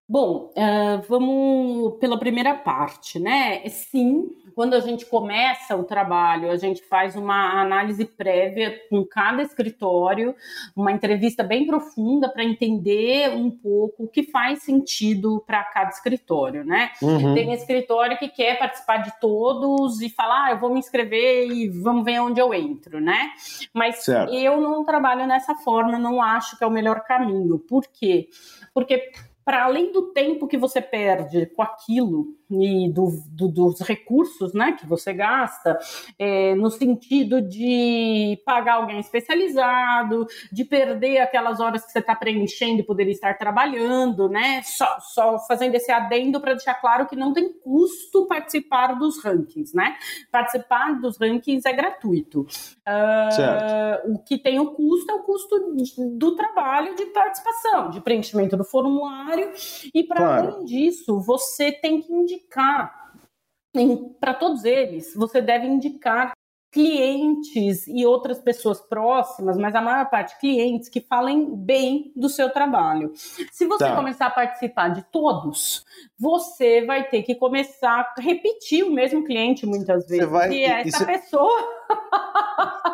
Bom, 0.07 0.53
uh, 0.55 1.03
vamos 1.09 1.99
pela 1.99 2.19
primeira 2.19 2.55
parte, 2.55 3.19
né? 3.19 3.67
Sim, 3.71 4.29
quando 4.55 4.75
a 4.75 4.81
gente 4.81 5.07
começa 5.07 5.75
o 5.75 5.83
trabalho, 5.83 6.51
a 6.51 6.57
gente 6.57 6.83
faz 6.85 7.17
uma 7.17 7.59
análise 7.63 8.05
prévia 8.05 8.79
com 8.91 9.03
cada 9.03 9.43
escritório, 9.43 10.35
uma 10.77 10.93
entrevista 10.93 11.43
bem 11.43 11.67
profunda 11.67 12.29
para 12.29 12.45
entender 12.45 13.31
um 13.31 13.51
pouco 13.51 14.05
o 14.05 14.09
que 14.09 14.25
faz 14.25 14.63
sentido 14.63 15.43
para 15.47 15.65
cada 15.65 15.89
escritório, 15.89 16.65
né? 16.65 16.91
Uhum. 17.01 17.33
Tem 17.35 17.55
escritório 17.55 18.19
que 18.19 18.29
quer 18.29 18.59
participar 18.59 18.99
de 18.99 19.19
todos 19.19 20.03
e 20.03 20.11
falar, 20.11 20.45
ah, 20.45 20.51
eu 20.51 20.61
vou 20.61 20.71
me 20.71 20.81
inscrever 20.81 21.51
e 21.51 21.71
vamos 21.71 22.05
ver 22.05 22.21
onde 22.21 22.39
eu 22.39 22.53
entro, 22.53 23.01
né? 23.01 23.31
Mas 23.73 24.05
certo. 24.05 24.35
eu 24.35 24.61
não 24.61 24.85
trabalho 24.85 25.27
dessa 25.27 25.55
forma, 25.55 25.99
não 25.99 26.21
acho 26.21 26.59
que 26.59 26.63
é 26.63 26.67
o 26.67 26.71
melhor 26.71 27.01
caminho. 27.05 27.59
Por 27.59 27.85
quê? 27.91 28.29
Porque 28.75 29.11
para 29.45 29.65
além 29.65 29.93
do 29.93 30.13
tempo 30.13 30.49
que 30.49 30.57
você 30.57 30.81
perde 30.81 31.47
com 31.47 31.63
aquilo 31.63 32.35
e 32.51 32.93
do, 32.93 33.11
do, 33.29 33.49
dos 33.49 33.81
recursos 33.81 34.53
né, 34.53 34.73
que 34.73 34.87
você 34.87 35.13
gasta, 35.13 35.79
é, 36.19 36.55
no 36.55 36.71
sentido 36.71 37.41
de 37.41 38.41
pagar 38.45 38.75
alguém 38.75 38.99
especializado, 38.99 40.27
de 40.53 40.65
perder 40.65 41.19
aquelas 41.19 41.61
horas 41.61 41.85
que 41.85 41.93
você 41.93 41.99
está 41.99 42.15
preenchendo 42.15 42.81
e 42.81 42.85
poderia 42.85 43.13
estar 43.13 43.37
trabalhando, 43.39 44.29
né? 44.29 44.63
Só, 44.63 44.99
só 45.01 45.39
fazendo 45.47 45.75
esse 45.75 45.91
adendo 45.91 46.41
para 46.41 46.55
deixar 46.55 46.75
claro 46.75 47.07
que 47.07 47.17
não 47.17 47.33
tem 47.33 47.53
custo 47.53 48.27
participar 48.27 48.95
dos 48.95 49.23
rankings, 49.23 49.75
né? 49.75 49.97
Participar 50.31 51.01
dos 51.01 51.19
rankings 51.19 51.67
é 51.67 51.73
gratuito. 51.73 52.41
Uh, 52.87 54.13
o 54.15 54.19
que 54.19 54.39
tem 54.39 54.59
o 54.59 54.73
custo 54.73 55.11
é 55.11 55.15
o 55.15 55.23
custo 55.23 55.75
do 56.17 56.37
trabalho 56.37 56.95
de 56.95 57.07
participação, 57.07 57.91
de 57.91 58.01
preenchimento 58.01 58.57
do 58.57 58.65
formulário, 58.65 59.53
e 59.95 60.05
para 60.05 60.17
claro. 60.17 60.49
além 60.49 60.65
disso, 60.65 61.21
você 61.21 61.73
tem 61.73 62.01
que 62.01 62.13
indicar 62.13 62.34
indicar 62.35 63.05
para 64.21 64.35
todos 64.35 64.65
eles, 64.65 65.15
você 65.15 65.41
deve 65.41 65.67
indicar 65.67 66.33
clientes 66.75 67.87
e 67.87 68.05
outras 68.05 68.41
pessoas 68.41 68.81
próximas, 68.81 69.57
mas 69.57 69.77
a 69.77 69.81
maior 69.81 70.11
parte 70.11 70.37
clientes 70.41 70.89
que 70.89 71.01
falem 71.01 71.55
bem 71.55 72.13
do 72.17 72.29
seu 72.29 72.51
trabalho. 72.51 73.13
Se 73.53 73.65
você 73.65 73.85
tá. 73.85 73.95
começar 73.95 74.27
a 74.27 74.31
participar 74.31 74.89
de 74.89 75.03
todos, 75.05 75.85
você 76.19 76.85
vai 76.85 77.05
ter 77.09 77.23
que 77.23 77.37
começar 77.37 78.13
a 78.19 78.21
repetir 78.21 78.85
o 78.85 78.91
mesmo 78.91 79.23
cliente 79.25 79.65
muitas 79.65 80.09
vezes. 80.09 80.25
Você 80.25 80.27
vai, 80.27 80.53
e 80.53 80.65
essa 80.65 81.07
pessoa 81.07 81.63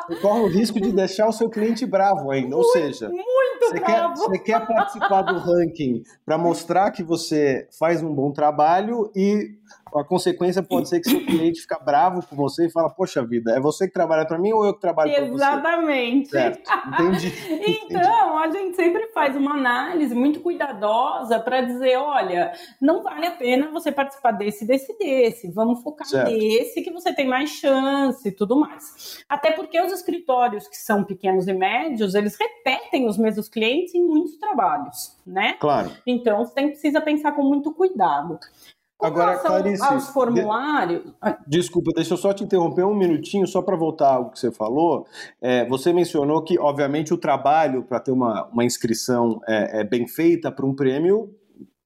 você 0.06 0.16
corre 0.20 0.40
o 0.40 0.48
risco 0.48 0.78
de 0.78 0.92
deixar 0.92 1.26
o 1.26 1.32
seu 1.32 1.48
cliente 1.48 1.86
bravo 1.86 2.30
ainda. 2.30 2.56
Ou 2.56 2.64
seja, 2.64 3.08
muito 3.08 3.59
você. 3.70 3.80
Quer, 3.80 4.08
você 4.08 4.38
quer 4.38 4.66
participar 4.66 5.22
do 5.22 5.38
ranking 5.38 6.02
para 6.24 6.36
mostrar 6.38 6.90
que 6.90 7.02
você 7.02 7.68
faz 7.78 8.02
um 8.02 8.14
bom 8.14 8.32
trabalho 8.32 9.10
e 9.14 9.58
a 9.94 10.04
consequência 10.04 10.62
pode 10.62 10.88
ser 10.88 11.00
que 11.00 11.10
seu 11.10 11.24
cliente 11.24 11.60
fica 11.60 11.78
bravo 11.78 12.24
com 12.26 12.36
você 12.36 12.66
e 12.66 12.70
fala: 12.70 12.90
Poxa 12.90 13.24
vida, 13.24 13.52
é 13.52 13.60
você 13.60 13.86
que 13.86 13.92
trabalha 13.92 14.26
para 14.26 14.38
mim 14.38 14.52
ou 14.52 14.64
eu 14.64 14.74
que 14.74 14.80
trabalho 14.80 15.12
para 15.12 15.24
você? 15.24 15.34
Exatamente. 15.34 16.30
Entendi. 16.36 17.32
então, 17.84 18.38
a 18.38 18.50
gente 18.50 18.76
sempre 18.76 19.08
faz 19.08 19.36
uma 19.36 19.54
análise 19.54 20.14
muito 20.14 20.40
cuidadosa 20.40 21.38
para 21.40 21.60
dizer: 21.62 21.96
olha, 21.96 22.52
não 22.80 23.02
vale 23.02 23.26
a 23.26 23.32
pena 23.32 23.70
você 23.70 23.90
participar 23.90 24.32
desse, 24.32 24.64
desse, 24.64 24.96
desse. 24.98 25.50
Vamos 25.50 25.82
focar 25.82 26.06
certo. 26.06 26.30
nesse 26.30 26.82
que 26.82 26.90
você 26.90 27.12
tem 27.12 27.26
mais 27.26 27.50
chance 27.50 28.28
e 28.28 28.32
tudo 28.32 28.58
mais. 28.58 29.24
Até 29.28 29.52
porque 29.52 29.80
os 29.80 29.92
escritórios 29.92 30.68
que 30.68 30.76
são 30.76 31.04
pequenos 31.04 31.48
e 31.48 31.52
médios, 31.52 32.14
eles 32.14 32.36
repetem 32.38 33.08
os 33.08 33.18
mesmos 33.18 33.48
clientes 33.48 33.94
em 33.94 34.06
muitos 34.06 34.36
trabalhos, 34.36 35.16
né? 35.26 35.54
Claro. 35.60 35.90
Então, 36.06 36.44
você 36.44 36.54
tem, 36.54 36.68
precisa 36.68 37.00
pensar 37.00 37.32
com 37.32 37.42
muito 37.42 37.72
cuidado. 37.72 38.38
Agora, 39.02 39.38
Clarice, 39.38 39.82
aos 39.82 40.08
formulários. 40.08 41.04
De... 41.04 41.12
Desculpa, 41.46 41.90
deixa 41.94 42.14
eu 42.14 42.18
só 42.18 42.32
te 42.32 42.44
interromper 42.44 42.84
um 42.84 42.94
minutinho, 42.94 43.46
só 43.46 43.62
para 43.62 43.76
voltar 43.76 44.14
ao 44.14 44.30
que 44.30 44.38
você 44.38 44.50
falou. 44.50 45.06
É, 45.40 45.66
você 45.68 45.92
mencionou 45.92 46.42
que, 46.42 46.58
obviamente, 46.58 47.14
o 47.14 47.18
trabalho 47.18 47.82
para 47.82 48.00
ter 48.00 48.12
uma, 48.12 48.46
uma 48.46 48.64
inscrição 48.64 49.40
é, 49.46 49.80
é 49.80 49.84
bem 49.84 50.06
feita 50.06 50.50
para 50.52 50.66
um 50.66 50.74
prêmio 50.74 51.34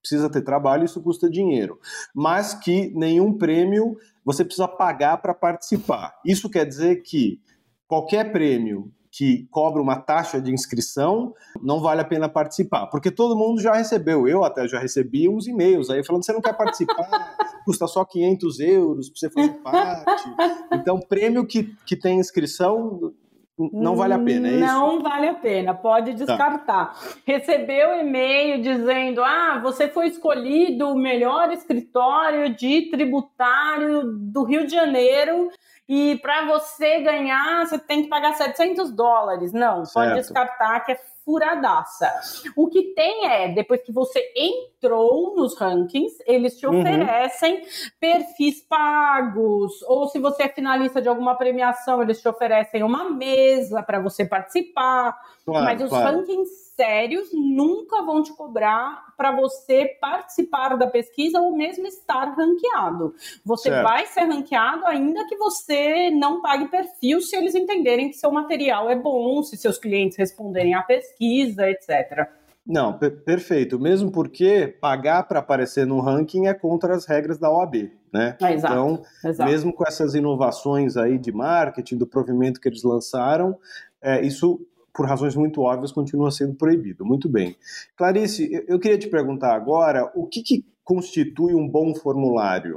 precisa 0.05 0.29
ter 0.29 0.43
trabalho, 0.43 0.85
isso 0.85 1.03
custa 1.03 1.31
dinheiro. 1.31 1.81
Mas 2.15 2.53
que 2.53 2.93
nenhum 2.95 3.33
prêmio 3.33 3.97
você 4.23 4.45
precisa 4.45 4.69
pagar 4.69 5.17
para 5.17 5.33
participar. 5.33 6.15
Isso 6.23 6.51
quer 6.51 6.67
dizer 6.67 6.97
que 6.97 7.41
qualquer 7.89 8.31
prêmio 8.31 8.93
que 9.17 9.47
cobra 9.49 9.81
uma 9.81 9.95
taxa 9.95 10.41
de 10.41 10.53
inscrição, 10.53 11.33
não 11.63 11.81
vale 11.81 12.01
a 12.01 12.05
pena 12.05 12.29
participar, 12.29 12.89
porque 12.89 13.13
todo 13.13 13.37
mundo 13.37 13.61
já 13.61 13.73
recebeu, 13.73 14.27
eu 14.27 14.43
até 14.43 14.67
já 14.67 14.81
recebi 14.81 15.29
uns 15.29 15.47
e-mails 15.47 15.89
aí 15.89 16.05
falando, 16.05 16.25
você 16.25 16.33
não 16.33 16.41
quer 16.41 16.57
participar, 16.57 17.07
custa 17.65 17.87
só 17.87 18.05
500 18.05 18.59
euros 18.59 19.09
para 19.09 19.19
você 19.21 19.31
fazer 19.31 19.53
parte, 19.63 20.25
então 20.73 20.99
prêmio 20.99 21.47
que, 21.47 21.77
que 21.87 21.95
tem 21.95 22.19
inscrição 22.19 23.15
não 23.57 23.95
vale 23.95 24.15
a 24.15 24.19
pena, 24.19 24.49
é 24.49 24.51
isso? 24.55 24.61
Não 24.61 25.01
vale 25.01 25.29
a 25.29 25.35
pena, 25.35 25.73
pode 25.75 26.11
tá. 26.11 26.17
descartar. 26.17 26.87
Tá. 26.87 26.95
Recebeu 27.25 28.01
e-mail 28.01 28.61
dizendo: 28.61 29.23
ah, 29.23 29.61
você 29.63 29.87
foi 29.87 30.09
escolhido 30.09 30.89
o 30.89 30.99
melhor 30.99 31.53
escritório 31.53 32.53
de 32.53 32.91
tributário 32.91 34.03
do 34.13 34.43
Rio 34.43 34.67
de 34.67 34.73
Janeiro 34.73 35.51
e 35.89 36.19
para 36.23 36.47
você 36.47 37.01
ganhar, 37.01 37.67
você 37.67 37.79
tem 37.79 38.05
que 38.05 38.09
pagar 38.09 38.35
700 38.35 38.91
dólares. 38.91 39.53
Não, 39.53 39.85
certo. 39.85 39.93
pode 39.93 40.15
descartar 40.15 40.81
que 40.81 40.93
é 40.93 41.01
furadaça. 41.25 42.13
O 42.57 42.69
que 42.69 42.95
tem 42.95 43.27
é, 43.27 43.49
depois 43.49 43.83
que 43.83 43.93
você 43.93 44.21
entrou 44.37 45.35
nos 45.35 45.57
rankings, 45.57 46.23
eles 46.27 46.59
te 46.59 46.67
uhum. 46.67 46.81
oferecem 46.81 47.57
uhum. 47.57 47.63
perfis 47.99 48.61
pagos, 48.63 49.83
ou 49.83 50.09
se 50.09 50.19
você 50.19 50.45
é 50.45 50.49
finalista 50.49 51.01
de 51.01 51.09
alguma 51.09 51.35
premiação, 51.35 52.03
eles 52.03 52.21
te 52.21 52.29
oferecem 52.29 52.83
uma 52.83 53.11
mesa 53.11 53.83
para 53.83 54.01
você 54.01 54.25
participar. 54.25 55.19
Claro, 55.45 55.65
Mas 55.65 55.81
os 55.83 55.89
claro. 55.89 56.19
rankings 56.19 56.65
sérios 56.75 57.31
nunca 57.33 58.03
vão 58.03 58.23
te 58.23 58.33
cobrar 58.33 59.15
para 59.17 59.31
você 59.31 59.97
participar 60.01 60.77
da 60.77 60.87
pesquisa 60.87 61.41
ou 61.41 61.57
mesmo 61.57 61.87
estar 61.87 62.35
ranqueado. 62.35 63.15
Você 63.45 63.69
certo. 63.69 63.83
vai 63.83 64.07
ser 64.07 64.23
ranqueado 64.23 64.87
ainda 64.87 65.27
que 65.27 65.37
você 65.37 66.11
não 66.11 66.43
pague 66.43 66.67
perfil 66.69 67.21
se 67.21 67.37
eles 67.37 67.55
entenderem 67.55 68.09
que 68.09 68.17
seu 68.17 68.31
material 68.31 68.91
é 68.91 68.97
bom, 68.97 69.43
se 69.43 69.57
seus 69.57 69.79
clientes 69.79 70.17
responderem 70.17 70.75
à 70.75 70.83
pesquisa, 70.83 71.14
etc. 71.21 72.29
Não, 72.67 72.99
per 72.99 73.23
perfeito. 73.23 73.79
Mesmo 73.79 74.11
porque 74.11 74.77
pagar 74.81 75.25
para 75.25 75.41
aparecer 75.41 75.87
no 75.87 76.01
ranking 76.01 76.47
é 76.47 76.55
contra 76.55 76.95
as 76.95 77.05
regras 77.05 77.39
da 77.39 77.51
OAB, 77.51 77.91
né? 78.13 78.37
É, 78.41 78.55
exato, 78.55 78.75
então, 78.75 79.03
exato. 79.25 79.51
mesmo 79.51 79.73
com 79.73 79.85
essas 79.87 80.15
inovações 80.15 80.97
aí 80.97 81.19
de 81.19 81.31
marketing, 81.31 81.99
do 81.99 82.07
provimento 82.07 82.61
que 82.61 82.69
eles 82.69 82.83
lançaram, 82.83 83.59
é, 84.01 84.25
isso 84.25 84.67
por 84.95 85.07
razões 85.07 85.35
muito 85.35 85.61
óbvias, 85.61 85.91
continua 85.91 86.31
sendo 86.31 86.55
proibido. 86.55 87.05
Muito 87.05 87.29
bem. 87.29 87.57
Clarice, 87.97 88.65
eu 88.69 88.79
queria 88.79 88.97
te 88.97 89.09
perguntar 89.09 89.53
agora 89.53 90.11
o 90.15 90.27
que, 90.27 90.41
que 90.41 90.65
constitui 90.85 91.53
um 91.53 91.69
bom 91.69 91.93
formulário? 91.95 92.77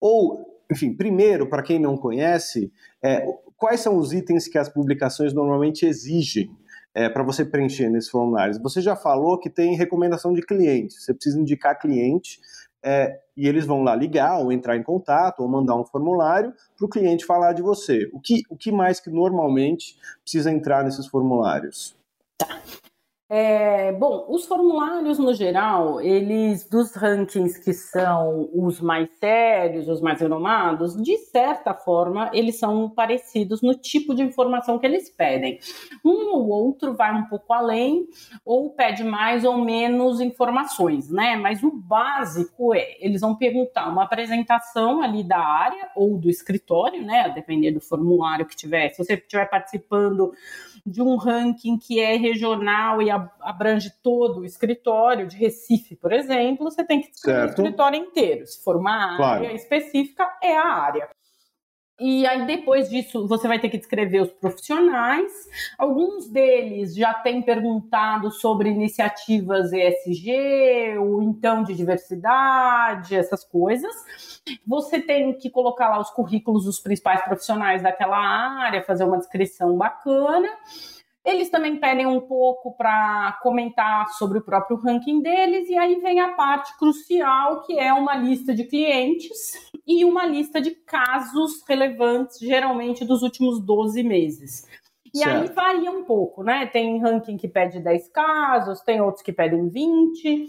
Ou, 0.00 0.58
enfim, 0.72 0.94
primeiro, 0.94 1.46
para 1.46 1.62
quem 1.62 1.78
não 1.78 1.98
conhece, 1.98 2.72
é, 3.04 3.26
quais 3.58 3.80
são 3.80 3.98
os 3.98 4.14
itens 4.14 4.48
que 4.48 4.56
as 4.56 4.70
publicações 4.70 5.34
normalmente 5.34 5.84
exigem 5.84 6.50
é, 6.94 7.08
para 7.08 7.22
você 7.22 7.44
preencher 7.44 7.88
nesses 7.88 8.10
formulários? 8.10 8.58
Você 8.58 8.80
já 8.80 8.96
falou 8.96 9.38
que 9.38 9.50
tem 9.50 9.76
recomendação 9.76 10.32
de 10.32 10.42
cliente, 10.42 10.94
você 10.94 11.14
precisa 11.14 11.40
indicar 11.40 11.78
cliente 11.78 12.40
é, 12.82 13.20
e 13.36 13.46
eles 13.46 13.66
vão 13.66 13.82
lá 13.82 13.94
ligar 13.94 14.38
ou 14.38 14.52
entrar 14.52 14.76
em 14.76 14.82
contato 14.82 15.40
ou 15.40 15.48
mandar 15.48 15.76
um 15.76 15.84
formulário 15.84 16.52
para 16.76 16.86
o 16.86 16.88
cliente 16.88 17.26
falar 17.26 17.52
de 17.52 17.62
você. 17.62 18.10
O 18.12 18.20
que, 18.20 18.42
o 18.48 18.56
que 18.56 18.72
mais 18.72 19.00
que 19.00 19.10
normalmente 19.10 19.96
precisa 20.22 20.50
entrar 20.50 20.84
nesses 20.84 21.06
formulários? 21.06 21.96
Tá. 22.38 22.60
É, 23.32 23.92
bom, 23.92 24.26
os 24.28 24.44
formulários 24.44 25.16
no 25.16 25.32
geral, 25.32 26.00
eles 26.00 26.68
dos 26.68 26.96
rankings 26.96 27.62
que 27.62 27.72
são 27.72 28.50
os 28.52 28.80
mais 28.80 29.08
sérios, 29.20 29.86
os 29.86 30.00
mais 30.00 30.20
renomados, 30.20 31.00
de 31.00 31.16
certa 31.16 31.72
forma, 31.72 32.28
eles 32.34 32.58
são 32.58 32.90
parecidos 32.90 33.62
no 33.62 33.72
tipo 33.72 34.16
de 34.16 34.24
informação 34.24 34.80
que 34.80 34.86
eles 34.86 35.08
pedem. 35.08 35.60
Um 36.04 36.34
ou 36.34 36.48
outro 36.48 36.92
vai 36.96 37.14
um 37.14 37.26
pouco 37.26 37.52
além, 37.52 38.08
ou 38.44 38.70
pede 38.70 39.04
mais 39.04 39.44
ou 39.44 39.58
menos 39.58 40.20
informações, 40.20 41.08
né? 41.08 41.36
Mas 41.36 41.62
o 41.62 41.70
básico 41.70 42.74
é, 42.74 42.96
eles 42.98 43.20
vão 43.20 43.36
perguntar 43.36 43.88
uma 43.88 44.02
apresentação 44.02 45.02
ali 45.02 45.22
da 45.22 45.38
área 45.38 45.88
ou 45.94 46.18
do 46.18 46.28
escritório, 46.28 47.06
né? 47.06 47.20
A 47.20 47.28
depender 47.28 47.70
do 47.70 47.80
formulário 47.80 48.44
que 48.44 48.56
tiver. 48.56 48.88
Se 48.88 49.04
você 49.04 49.14
estiver 49.14 49.48
participando 49.48 50.32
de 50.84 51.00
um 51.00 51.16
ranking 51.16 51.78
que 51.78 52.00
é 52.00 52.16
regional 52.16 53.00
e 53.00 53.19
abrange 53.40 53.90
todo 54.02 54.40
o 54.40 54.44
escritório 54.44 55.26
de 55.26 55.36
Recife, 55.36 55.96
por 55.96 56.12
exemplo, 56.12 56.70
você 56.70 56.84
tem 56.84 57.00
que 57.00 57.10
escrever 57.10 57.42
o 57.42 57.46
escritório 57.46 57.98
inteiro. 57.98 58.46
Se 58.46 58.62
for 58.62 58.76
uma 58.76 58.92
área 58.92 59.16
claro. 59.16 59.56
específica, 59.56 60.28
é 60.42 60.56
a 60.56 60.66
área. 60.66 61.08
e 61.98 62.26
aí, 62.26 62.46
depois 62.46 62.88
disso, 62.88 63.28
você 63.28 63.46
vai 63.46 63.58
ter 63.58 63.68
que 63.68 63.76
descrever 63.76 64.22
os 64.22 64.32
profissionais. 64.32 65.30
Alguns 65.76 66.28
deles 66.28 66.94
já 66.94 67.12
têm 67.12 67.42
perguntado 67.42 68.30
sobre 68.30 68.70
iniciativas 68.70 69.70
ESG, 69.72 70.96
ou 70.98 71.22
então 71.22 71.62
de 71.62 71.74
diversidade, 71.74 73.14
essas 73.14 73.44
coisas. 73.44 73.94
Você 74.66 75.00
tem 75.00 75.34
que 75.34 75.50
colocar 75.50 75.90
lá 75.90 76.00
os 76.00 76.10
currículos 76.10 76.64
dos 76.64 76.80
principais 76.80 77.22
profissionais 77.22 77.82
daquela 77.82 78.18
área, 78.18 78.82
fazer 78.82 79.04
uma 79.04 79.18
descrição 79.18 79.76
bacana. 79.76 80.48
Eles 81.24 81.50
também 81.50 81.76
pedem 81.76 82.06
um 82.06 82.20
pouco 82.20 82.74
para 82.76 83.38
comentar 83.42 84.08
sobre 84.14 84.38
o 84.38 84.42
próprio 84.42 84.78
ranking 84.78 85.20
deles, 85.20 85.68
e 85.68 85.76
aí 85.76 86.00
vem 86.00 86.18
a 86.18 86.32
parte 86.32 86.76
crucial, 86.78 87.62
que 87.62 87.78
é 87.78 87.92
uma 87.92 88.16
lista 88.16 88.54
de 88.54 88.64
clientes 88.64 89.70
e 89.86 90.04
uma 90.04 90.24
lista 90.24 90.60
de 90.60 90.70
casos 90.70 91.62
relevantes, 91.68 92.38
geralmente 92.38 93.04
dos 93.04 93.22
últimos 93.22 93.60
12 93.60 94.02
meses. 94.02 94.66
E 95.12 95.18
certo. 95.18 95.42
aí 95.42 95.48
varia 95.48 95.90
um 95.90 96.04
pouco, 96.04 96.42
né? 96.42 96.66
Tem 96.66 96.98
ranking 97.00 97.36
que 97.36 97.48
pede 97.48 97.80
10 97.80 98.08
casos, 98.08 98.80
tem 98.80 99.00
outros 99.00 99.22
que 99.22 99.32
pedem 99.32 99.68
20, 99.68 100.44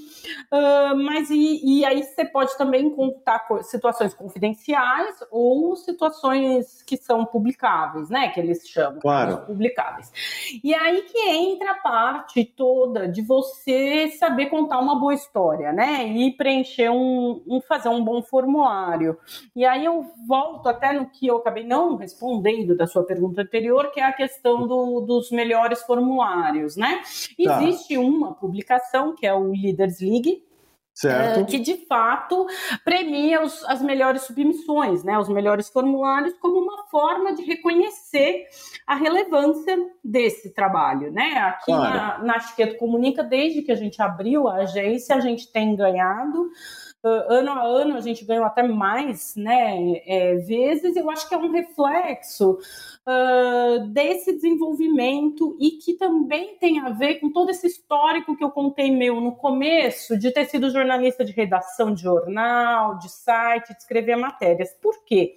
uh, 0.51 0.95
mas 0.97 1.29
e, 1.29 1.61
e, 1.63 1.85
aí 1.85 2.03
você 2.03 2.25
pode 2.25 2.55
também 2.57 2.89
contar 2.91 3.45
situações 3.63 4.13
confidenciais 4.13 5.15
ou 5.31 5.75
situações 5.75 6.83
que 6.83 6.95
são 6.95 7.25
publicáveis, 7.25 8.09
né? 8.09 8.29
Que 8.29 8.39
eles 8.39 8.67
chamam 8.67 8.99
claro. 8.99 9.45
publicáveis. 9.45 10.11
E 10.63 10.73
aí 10.75 11.01
que 11.03 11.17
entra 11.29 11.71
a 11.71 11.79
parte 11.79 12.45
toda 12.45 13.07
de 13.07 13.21
você 13.21 14.09
saber 14.09 14.47
contar 14.47 14.79
uma 14.79 14.99
boa 14.99 15.13
história, 15.13 15.73
né? 15.73 16.07
E 16.07 16.31
preencher 16.35 16.89
um, 16.89 17.43
um 17.47 17.61
fazer 17.61 17.89
um 17.89 18.03
bom 18.03 18.21
formulário. 18.21 19.17
E 19.55 19.65
aí 19.65 19.85
eu 19.85 20.05
volto 20.27 20.67
até 20.67 20.93
no 20.93 21.09
que 21.09 21.27
eu 21.27 21.37
acabei 21.37 21.65
não 21.65 21.95
respondendo 21.95 22.75
da 22.75 22.85
sua 22.85 23.03
pergunta 23.03 23.41
anterior, 23.41 23.91
que 23.91 23.99
é 23.99 24.03
a 24.03 24.13
questão 24.13 24.50
questão 24.51 24.67
do, 24.67 25.01
dos 25.01 25.31
melhores 25.31 25.81
formulários, 25.83 26.75
né? 26.75 27.01
Tá. 27.43 27.63
Existe 27.63 27.97
uma 27.97 28.33
publicação 28.33 29.15
que 29.15 29.25
é 29.25 29.33
o 29.33 29.51
Leaders 29.51 29.99
League, 30.01 30.43
Certo. 30.93 31.45
que 31.45 31.57
de 31.57 31.85
fato 31.87 32.45
premia 32.83 33.41
os, 33.41 33.63
as 33.63 33.81
melhores 33.81 34.23
submissões, 34.23 35.03
né, 35.05 35.17
os 35.17 35.29
melhores 35.29 35.69
formulários, 35.69 36.33
como 36.39 36.59
uma 36.59 36.85
forma 36.87 37.33
de 37.33 37.43
reconhecer 37.43 38.45
a 38.85 38.93
relevância 38.93 39.75
desse 40.03 40.53
trabalho. 40.53 41.11
Né? 41.11 41.37
Aqui 41.37 41.67
claro. 41.67 41.95
na, 41.95 42.33
na 42.33 42.39
Chiqueto 42.41 42.77
Comunica, 42.77 43.23
desde 43.23 43.61
que 43.61 43.71
a 43.71 43.75
gente 43.75 44.01
abriu 44.01 44.49
a 44.49 44.57
agência, 44.57 45.15
a 45.15 45.21
gente 45.21 45.49
tem 45.51 45.75
ganhado 45.77 46.49
ano 47.03 47.51
a 47.51 47.63
ano 47.63 47.95
a 47.95 47.99
gente 47.99 48.23
ganhou 48.23 48.45
até 48.45 48.61
mais 48.63 49.35
né, 49.35 50.01
é, 50.05 50.35
vezes, 50.35 50.95
eu 50.95 51.09
acho 51.09 51.27
que 51.27 51.33
é 51.33 51.37
um 51.37 51.51
reflexo 51.51 52.59
uh, 53.07 53.87
desse 53.87 54.33
desenvolvimento 54.33 55.57
e 55.59 55.71
que 55.71 55.93
também 55.93 56.57
tem 56.57 56.79
a 56.79 56.89
ver 56.89 57.15
com 57.15 57.31
todo 57.31 57.49
esse 57.49 57.65
histórico 57.65 58.35
que 58.37 58.43
eu 58.43 58.51
contei 58.51 58.91
meu 58.91 59.19
no 59.19 59.35
começo, 59.35 60.17
de 60.17 60.31
ter 60.31 60.45
sido 60.45 60.69
jornalista 60.69 61.25
de 61.25 61.31
redação 61.31 61.93
de 61.93 62.03
jornal, 62.03 62.97
de 62.99 63.09
site, 63.09 63.73
de 63.73 63.79
escrever 63.79 64.15
matérias. 64.15 64.71
Por 64.81 65.03
quê? 65.03 65.35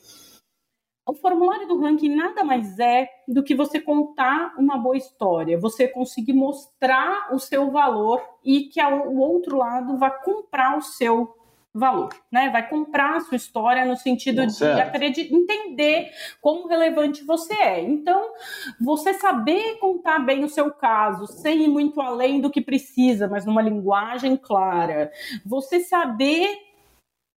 O 1.07 1.13
formulário 1.13 1.69
do 1.69 1.79
ranking 1.79 2.15
nada 2.15 2.43
mais 2.43 2.79
é 2.79 3.11
do 3.29 3.43
que 3.43 3.55
você 3.55 3.79
contar 3.79 4.55
uma 4.59 4.79
boa 4.79 4.97
história, 4.97 5.61
você 5.61 5.87
conseguir 5.87 6.33
mostrar 6.33 7.29
o 7.31 7.39
seu 7.39 7.71
valor 7.71 8.23
e 8.43 8.63
que 8.63 8.83
o 8.83 9.19
outro 9.19 9.59
lado 9.59 9.99
vá 9.99 10.11
comprar 10.11 10.79
o 10.79 10.83
seu 10.83 11.44
valor, 11.75 12.11
né? 12.31 12.51
Vai 12.51 12.69
comprar 12.69 13.17
a 13.17 13.21
sua 13.21 13.37
história 13.37 13.85
no 13.85 13.97
sentido 13.97 14.47
de 14.47 15.35
entender 15.35 16.11
como 16.41 16.69
relevante 16.69 17.25
você 17.25 17.53
é. 17.55 17.83
Então, 17.83 18.33
você 18.81 19.13
saber 19.15 19.79
contar 19.81 20.21
bem 20.21 20.45
o 20.45 20.49
seu 20.49 20.71
caso, 20.71 21.27
sem 21.27 21.65
ir 21.65 21.69
muito 21.69 22.01
além 22.01 22.41
do 22.41 22.51
que 22.51 22.61
precisa, 22.61 23.27
mas 23.27 23.45
numa 23.45 23.61
linguagem 23.61 24.37
clara. 24.37 25.11
Você 25.45 25.81
saber 25.81 26.57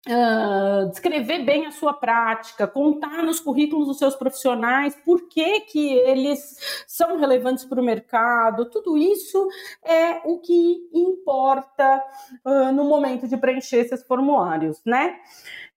Uh, 0.08 0.88
descrever 0.88 1.44
bem 1.44 1.66
a 1.66 1.72
sua 1.72 1.92
prática, 1.92 2.64
contar 2.64 3.25
nos 3.25 3.40
currículos 3.40 3.88
dos 3.88 3.98
seus 3.98 4.14
profissionais 4.14 4.94
por 5.04 5.28
que, 5.28 5.62
que 5.62 5.94
eles 5.94 6.84
são 6.86 7.18
relevantes 7.18 7.64
para 7.64 7.80
o 7.80 7.84
mercado, 7.84 8.70
tudo 8.70 8.96
isso 8.96 9.48
é 9.84 10.20
o 10.25 10.38
que 10.38 10.88
importa 10.94 12.00
uh, 12.44 12.72
no 12.72 12.84
momento 12.84 13.26
de 13.26 13.36
preencher 13.36 13.78
esses 13.78 14.04
formulários, 14.04 14.80
né? 14.86 15.18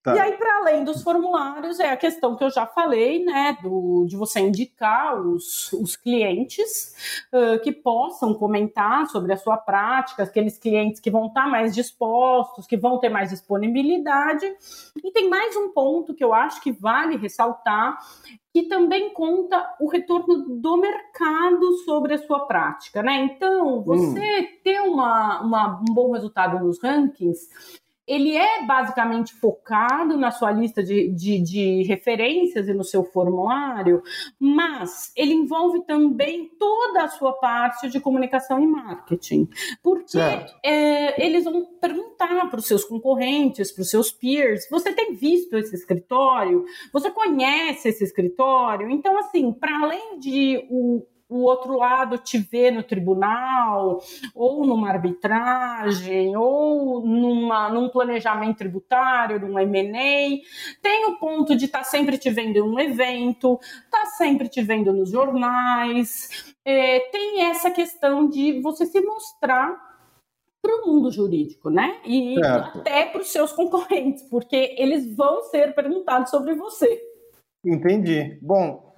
Tá. 0.01 0.15
E 0.15 0.20
aí, 0.20 0.38
para 0.38 0.60
além 0.60 0.86
dos 0.86 1.03
formulários, 1.03 1.77
é 1.77 1.91
a 1.91 1.98
questão 1.98 2.34
que 2.38 2.44
eu 2.44 2.50
já 2.50 2.65
falei, 2.65 3.24
né, 3.25 3.58
do, 3.62 4.06
de 4.08 4.15
você 4.15 4.39
indicar 4.39 5.20
os, 5.20 5.74
os 5.74 5.98
clientes 5.98 7.27
uh, 7.33 7.59
que 7.62 7.74
possam 7.74 8.33
comentar 8.33 9.07
sobre 9.07 9.33
a 9.33 9.38
sua 9.38 9.57
prática, 9.57 10.24
aqueles 10.24 10.57
clientes 10.57 11.01
que 11.01 11.12
vão 11.12 11.27
estar 11.27 11.44
tá 11.44 11.50
mais 11.50 11.75
dispostos, 11.75 12.66
que 12.66 12.77
vão 12.77 12.98
ter 12.98 13.09
mais 13.09 13.29
disponibilidade. 13.29 14.46
E 15.03 15.12
tem 15.12 15.29
mais 15.29 15.57
um 15.57 15.74
ponto 15.74 16.14
que 16.14 16.24
eu 16.24 16.33
acho 16.33 16.62
que 16.62 16.72
vale 16.72 17.18
ressaltar, 17.18 17.98
que 18.53 18.64
também 18.64 19.14
conta 19.14 19.75
o 19.81 19.90
retorno 19.90 20.62
do 20.62 20.77
mercado 20.77 21.74
sobre 21.83 22.14
a 22.14 22.18
sua 22.18 22.46
prática, 22.46 23.03
né? 23.03 23.18
Então, 23.18 23.83
você 23.83 24.40
hum. 24.40 24.48
ter 24.64 24.79
uma, 24.79 25.42
uma, 25.42 25.81
um 25.81 25.94
bom 25.94 26.14
resultado 26.14 26.57
nos 26.57 26.81
rankings 26.81 27.50
ele 28.09 28.35
é 28.35 28.65
basicamente 28.65 29.35
focado 29.35 30.17
na 30.17 30.31
sua 30.31 30.51
lista 30.51 30.81
de, 30.83 31.09
de, 31.11 31.39
de, 31.39 31.83
referências 31.83 32.67
e 32.67 32.74
no 32.74 32.83
seu 32.83 33.03
formulário, 33.03 34.01
mas 34.39 35.13
ele 35.15 35.31
envolve 35.31 35.85
também 35.85 36.50
toda 36.57 37.03
a 37.03 37.07
sua 37.07 37.33
parte 37.33 37.87
de 37.87 38.00
comunicação 38.00 38.59
e 38.59 38.65
marketing. 38.65 39.48
Porque 39.83 40.17
é, 40.65 41.24
eles 41.24 41.43
vão 41.43 41.63
perguntar 41.79 42.50
para 42.50 42.59
os 42.59 42.65
seus 42.65 42.83
concorrentes, 42.83 43.72
para 43.72 43.83
os 43.83 43.89
seus 43.91 44.11
peers: 44.11 44.67
você 44.72 44.91
tem 44.91 45.13
visto 45.13 45.55
esse 45.55 45.75
escritório? 45.75 46.65
Você 46.91 47.11
conhece 47.11 47.89
esse 47.89 48.03
escritório? 48.03 48.89
Então, 48.89 49.19
assim, 49.19 49.53
para 49.53 49.83
além 49.83 50.17
de 50.17 50.65
o 50.72 51.05
o 51.29 51.44
outro 51.44 51.77
lado 51.77 52.18
te 52.18 52.39
vê 52.39 52.72
no 52.72 52.81
tribunal, 52.81 54.01
ou 54.33 54.65
numa 54.65 54.89
arbitragem, 54.89 56.35
ou 56.35 57.05
numa, 57.05 57.70
num 57.70 57.87
planejamento 57.87 58.57
tributário, 58.57 59.39
num 59.39 59.59
M&A. 59.59 60.42
Tem 60.81 61.05
o 61.05 61.20
ponto 61.20 61.55
de 61.55 61.65
estar 61.65 61.79
tá 61.79 61.83
sempre 61.83 62.18
te 62.18 62.31
vendo 62.31 62.57
em 62.57 62.61
um 62.61 62.79
evento, 62.79 63.59
tá 63.92 64.07
sempre 64.07 64.50
te 64.50 64.63
vendo 64.63 64.92
nos 64.92 65.11
jornais. 65.11 66.55
É, 66.65 67.00
tem 67.11 67.44
essa 67.44 67.70
questão 67.70 68.27
de 68.27 68.59
você 68.61 68.87
se 68.87 69.00
mostrar 69.00 69.87
para 70.61 70.75
o 70.75 70.87
mundo 70.87 71.11
jurídico, 71.11 71.70
né? 71.70 72.01
E 72.05 72.35
certo. 72.35 72.79
até 72.79 73.05
para 73.05 73.22
os 73.22 73.31
seus 73.31 73.51
concorrentes, 73.53 74.24
porque 74.24 74.75
eles 74.77 75.15
vão 75.15 75.44
ser 75.44 75.74
perguntados 75.75 76.31
sobre 76.31 76.55
você. 76.55 77.01
Entendi. 77.63 78.37
Bom, 78.42 78.89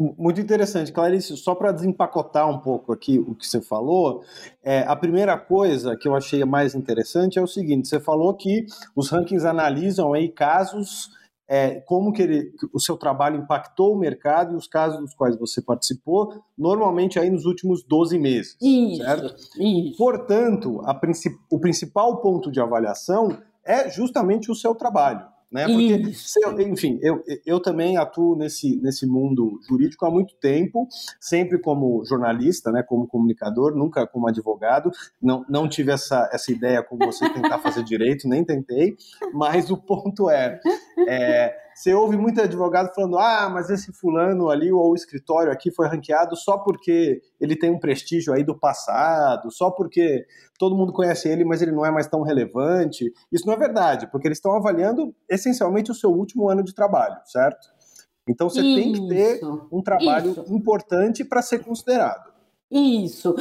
muito 0.00 0.40
interessante, 0.40 0.92
Clarice. 0.92 1.36
Só 1.36 1.54
para 1.54 1.72
desempacotar 1.72 2.48
um 2.48 2.58
pouco 2.58 2.92
aqui 2.92 3.18
o 3.18 3.34
que 3.34 3.46
você 3.46 3.60
falou, 3.60 4.22
é, 4.62 4.82
a 4.82 4.94
primeira 4.94 5.36
coisa 5.36 5.96
que 5.96 6.06
eu 6.06 6.14
achei 6.14 6.44
mais 6.44 6.74
interessante 6.74 7.38
é 7.38 7.42
o 7.42 7.48
seguinte: 7.48 7.88
você 7.88 7.98
falou 7.98 8.32
que 8.34 8.64
os 8.94 9.10
rankings 9.10 9.44
analisam 9.44 10.12
aí 10.12 10.28
casos, 10.28 11.10
é, 11.48 11.80
como 11.80 12.12
que 12.12 12.22
ele, 12.22 12.52
o 12.72 12.78
seu 12.78 12.96
trabalho 12.96 13.38
impactou 13.38 13.92
o 13.92 13.98
mercado 13.98 14.52
e 14.52 14.56
os 14.56 14.68
casos 14.68 15.00
dos 15.00 15.14
quais 15.14 15.36
você 15.36 15.60
participou, 15.60 16.44
normalmente 16.56 17.18
aí 17.18 17.28
nos 17.28 17.44
últimos 17.44 17.82
12 17.82 18.18
meses. 18.20 18.56
Isso, 18.62 19.02
certo? 19.02 19.34
isso. 19.58 19.98
Portanto, 19.98 20.80
o 21.50 21.58
principal 21.58 22.20
ponto 22.20 22.52
de 22.52 22.60
avaliação 22.60 23.36
é 23.64 23.90
justamente 23.90 24.48
o 24.48 24.54
seu 24.54 24.76
trabalho. 24.76 25.26
Né? 25.50 25.66
Porque, 25.66 26.02
eu, 26.44 26.60
enfim, 26.60 26.98
eu, 27.00 27.24
eu 27.46 27.60
também 27.60 27.96
atuo 27.96 28.36
nesse, 28.36 28.76
nesse 28.82 29.06
mundo 29.06 29.58
jurídico 29.66 30.04
há 30.04 30.10
muito 30.10 30.34
tempo, 30.34 30.86
sempre 31.18 31.58
como 31.58 32.04
jornalista, 32.04 32.70
né, 32.70 32.82
como 32.82 33.08
comunicador, 33.08 33.74
nunca 33.74 34.06
como 34.06 34.28
advogado. 34.28 34.90
Não, 35.20 35.44
não 35.48 35.66
tive 35.66 35.90
essa, 35.90 36.28
essa 36.32 36.52
ideia 36.52 36.82
como 36.82 37.06
você 37.06 37.28
tentar 37.30 37.58
fazer 37.60 37.82
direito, 37.82 38.28
nem 38.28 38.44
tentei, 38.44 38.96
mas 39.32 39.70
o 39.70 39.76
ponto 39.78 40.28
é, 40.28 40.60
é 41.08 41.67
você 41.78 41.94
ouve 41.94 42.16
muito 42.16 42.40
advogado 42.40 42.92
falando: 42.92 43.18
ah, 43.18 43.48
mas 43.48 43.70
esse 43.70 43.92
fulano 43.92 44.50
ali, 44.50 44.72
ou 44.72 44.90
o 44.90 44.94
escritório 44.96 45.52
aqui 45.52 45.70
foi 45.70 45.86
ranqueado 45.86 46.34
só 46.34 46.58
porque 46.58 47.22
ele 47.40 47.56
tem 47.56 47.70
um 47.70 47.78
prestígio 47.78 48.32
aí 48.32 48.42
do 48.42 48.58
passado, 48.58 49.48
só 49.52 49.70
porque 49.70 50.26
todo 50.58 50.76
mundo 50.76 50.92
conhece 50.92 51.28
ele, 51.28 51.44
mas 51.44 51.62
ele 51.62 51.70
não 51.70 51.86
é 51.86 51.90
mais 51.92 52.08
tão 52.08 52.22
relevante. 52.22 53.12
Isso 53.30 53.46
não 53.46 53.54
é 53.54 53.56
verdade, 53.56 54.10
porque 54.10 54.26
eles 54.26 54.38
estão 54.38 54.56
avaliando 54.56 55.14
essencialmente 55.28 55.92
o 55.92 55.94
seu 55.94 56.10
último 56.10 56.48
ano 56.48 56.64
de 56.64 56.74
trabalho, 56.74 57.16
certo? 57.24 57.68
Então 58.28 58.50
você 58.50 58.60
Isso. 58.60 58.74
tem 58.74 58.92
que 58.92 59.08
ter 59.08 59.40
um 59.70 59.80
trabalho 59.80 60.32
Isso. 60.32 60.44
importante 60.52 61.24
para 61.24 61.40
ser 61.42 61.60
considerado. 61.60 62.37
Isso. 62.70 63.34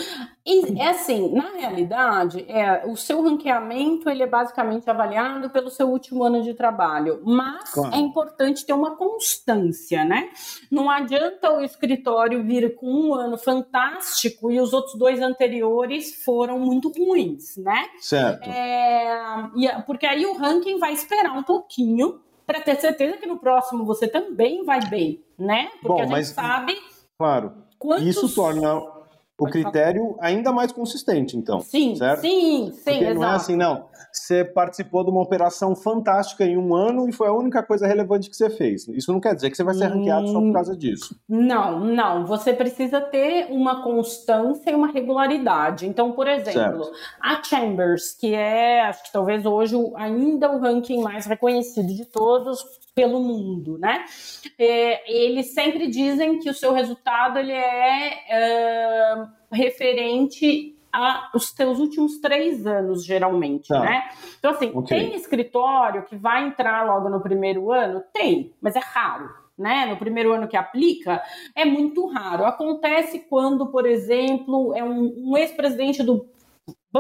E 0.45 0.79
é 0.79 0.89
assim, 0.89 1.33
na 1.33 1.49
realidade, 1.49 2.45
é, 2.47 2.85
o 2.85 2.95
seu 2.95 3.21
ranqueamento 3.21 4.09
ele 4.09 4.23
é 4.23 4.27
basicamente 4.27 4.89
avaliado 4.89 5.49
pelo 5.49 5.69
seu 5.69 5.89
último 5.89 6.23
ano 6.23 6.41
de 6.41 6.53
trabalho, 6.53 7.21
mas 7.25 7.73
claro. 7.73 7.93
é 7.93 7.97
importante 7.97 8.65
ter 8.65 8.71
uma 8.71 8.95
constância, 8.95 10.05
né? 10.05 10.29
Não 10.71 10.89
adianta 10.89 11.51
o 11.51 11.61
escritório 11.61 12.41
vir 12.41 12.75
com 12.75 12.87
um 12.87 13.13
ano 13.13 13.37
fantástico 13.37 14.49
e 14.49 14.61
os 14.61 14.71
outros 14.71 14.95
dois 14.97 15.21
anteriores 15.21 16.23
foram 16.23 16.57
muito 16.57 16.89
ruins, 16.89 17.57
né? 17.57 17.85
Certo. 17.99 18.49
É, 18.49 19.81
porque 19.85 20.05
aí 20.05 20.25
o 20.25 20.37
ranking 20.37 20.79
vai 20.79 20.93
esperar 20.93 21.33
um 21.37 21.43
pouquinho 21.43 22.21
para 22.45 22.61
ter 22.61 22.77
certeza 22.77 23.17
que 23.17 23.25
no 23.25 23.37
próximo 23.37 23.83
você 23.83 24.07
também 24.07 24.63
vai 24.63 24.79
bem, 24.87 25.21
né? 25.37 25.67
Porque 25.81 25.87
Bom, 25.87 25.99
a 25.99 26.03
gente 26.03 26.11
mas, 26.11 26.27
sabe. 26.27 26.77
Claro. 27.17 27.51
Quantos... 27.77 28.07
Isso 28.07 28.33
torna 28.33 28.96
o 29.39 29.45
critério 29.45 30.15
ainda 30.19 30.51
mais 30.51 30.71
consistente, 30.71 31.37
então. 31.37 31.59
Sim, 31.59 31.95
certo? 31.95 32.21
sim, 32.21 32.71
sim. 32.71 32.83
Porque 32.83 33.03
exato. 33.03 33.19
não 33.19 33.27
é 33.27 33.35
assim, 33.35 33.55
não. 33.55 33.85
Você 34.11 34.43
participou 34.43 35.03
de 35.03 35.11
uma 35.11 35.21
operação 35.21 35.75
fantástica 35.75 36.43
em 36.43 36.57
um 36.57 36.73
ano 36.73 37.07
e 37.07 37.11
foi 37.11 37.27
a 37.27 37.33
única 37.33 37.61
coisa 37.61 37.85
relevante 37.85 38.29
que 38.29 38.35
você 38.35 38.49
fez. 38.49 38.87
Isso 38.87 39.13
não 39.13 39.19
quer 39.19 39.35
dizer 39.35 39.51
que 39.51 39.57
você 39.57 39.63
vai 39.63 39.75
ser 39.75 39.87
ranqueado 39.87 40.27
só 40.27 40.41
por 40.41 40.53
causa 40.53 40.75
disso. 40.75 41.15
Não, 41.29 41.79
não. 41.79 42.25
Você 42.25 42.51
precisa 42.51 42.99
ter 42.99 43.47
uma 43.51 43.83
constância 43.83 44.71
e 44.71 44.75
uma 44.75 44.87
regularidade. 44.87 45.85
Então, 45.85 46.13
por 46.13 46.27
exemplo, 46.27 46.85
certo. 46.85 46.91
a 47.21 47.43
Chambers, 47.43 48.13
que 48.13 48.33
é, 48.33 48.81
acho 48.81 49.03
que 49.03 49.11
talvez 49.11 49.45
hoje 49.45 49.75
ainda 49.95 50.51
o 50.51 50.59
ranking 50.59 51.01
mais 51.01 51.27
reconhecido 51.27 51.93
de 51.93 52.05
todos 52.05 52.65
pelo 52.97 53.19
mundo, 53.21 53.77
né? 53.77 54.05
É, 54.57 55.03
eles 55.07 55.53
sempre 55.53 55.85
dizem 55.85 56.39
que 56.39 56.49
o 56.49 56.53
seu 56.53 56.73
resultado 56.73 57.37
ele 57.37 57.51
é, 57.51 58.23
é 58.27 59.27
referente 59.51 60.75
os 61.31 61.53
teus 61.53 61.77
últimos 61.77 62.17
três 62.17 62.65
anos, 62.65 63.05
geralmente, 63.05 63.67
tá. 63.67 63.81
né? 63.81 64.09
Então, 64.39 64.49
assim, 64.49 64.71
okay. 64.73 64.97
tem 64.97 65.15
escritório 65.15 66.05
que 66.05 66.15
vai 66.15 66.47
entrar 66.47 66.87
logo 66.87 67.07
no 67.07 67.21
primeiro 67.21 67.71
ano? 67.71 68.01
Tem, 68.11 68.51
mas 68.59 68.75
é 68.75 68.81
raro. 68.81 69.29
Né, 69.55 69.87
no 69.87 69.97
primeiro 69.97 70.31
ano 70.33 70.47
que 70.47 70.55
aplica, 70.55 71.19
é 71.55 71.65
muito 71.65 72.05
raro. 72.05 72.45
Acontece 72.45 73.25
quando, 73.27 73.65
por 73.71 73.87
exemplo, 73.87 74.71
é 74.75 74.83
um, 74.83 75.31
um 75.31 75.35
ex-presidente 75.35 76.03
do 76.03 76.27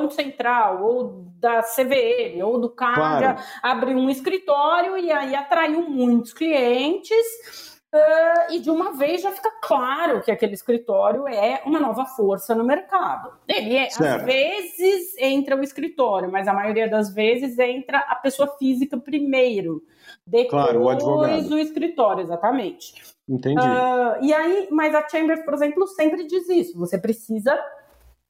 Banco 0.01 0.13
Central, 0.13 0.83
ou 0.83 1.25
da 1.39 1.61
CVM, 1.61 2.43
ou 2.43 2.59
do 2.59 2.69
CARA, 2.69 3.33
claro. 3.33 3.39
abriu 3.61 3.97
um 3.97 4.09
escritório 4.09 4.97
e 4.97 5.11
aí 5.11 5.35
atraiu 5.35 5.81
muitos 5.89 6.33
clientes 6.33 7.67
Uh, 7.87 8.53
e 8.53 8.59
de 8.59 8.69
uma 8.69 8.91
vez 8.91 9.21
já 9.21 9.31
fica 9.31 9.49
claro 9.61 10.21
que 10.21 10.29
aquele 10.29 10.53
escritório 10.53 11.25
é 11.25 11.61
uma 11.65 11.79
nova 11.79 12.03
força 12.03 12.53
no 12.53 12.65
mercado. 12.65 13.31
Ele 13.47 13.77
é, 13.77 13.87
às 13.87 14.23
vezes 14.23 15.17
entra 15.17 15.55
o 15.55 15.63
escritório, 15.63 16.29
mas 16.29 16.49
a 16.49 16.53
maioria 16.53 16.89
das 16.89 17.13
vezes 17.13 17.57
entra 17.57 17.99
a 17.99 18.15
pessoa 18.15 18.57
física 18.59 18.97
primeiro, 18.97 19.81
depois 20.25 20.49
claro, 20.49 20.81
o, 20.83 21.53
o 21.53 21.57
escritório, 21.57 22.23
exatamente. 22.23 22.93
Entendi. 23.27 23.57
Uh, 23.57 24.21
e 24.21 24.33
aí, 24.33 24.67
mas 24.69 24.93
a 24.93 25.07
Chambers, 25.07 25.45
por 25.45 25.53
exemplo, 25.53 25.87
sempre 25.87 26.27
diz 26.27 26.49
isso. 26.49 26.77
Você 26.77 26.97
precisa 26.97 27.57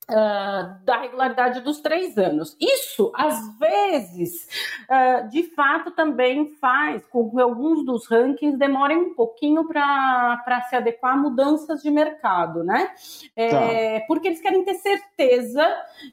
Uh, 0.10 0.86
da 0.86 1.02
regularidade 1.02 1.60
dos 1.60 1.82
três 1.82 2.18
anos. 2.18 2.56
Isso, 2.62 3.12
às 3.14 3.60
vezes, 3.60 4.48
uh, 4.90 5.28
de 5.28 5.44
fato, 5.54 5.92
também 5.92 6.56
faz 6.62 7.06
com 7.08 7.30
que 7.30 7.42
alguns 7.42 7.86
dos 7.86 8.08
rankings 8.08 8.58
demorem 8.58 8.98
um 8.98 9.14
pouquinho 9.14 9.68
para 9.68 10.66
se 10.70 10.78
adequar 10.78 11.16
a 11.16 11.18
mudanças 11.18 11.82
de 11.82 11.92
mercado, 11.92 12.64
né? 12.64 12.90
É, 13.36 14.00
tá. 14.00 14.06
Porque 14.08 14.30
eles 14.30 14.40
querem 14.40 14.64
ter 14.64 14.76
certeza 14.76 15.68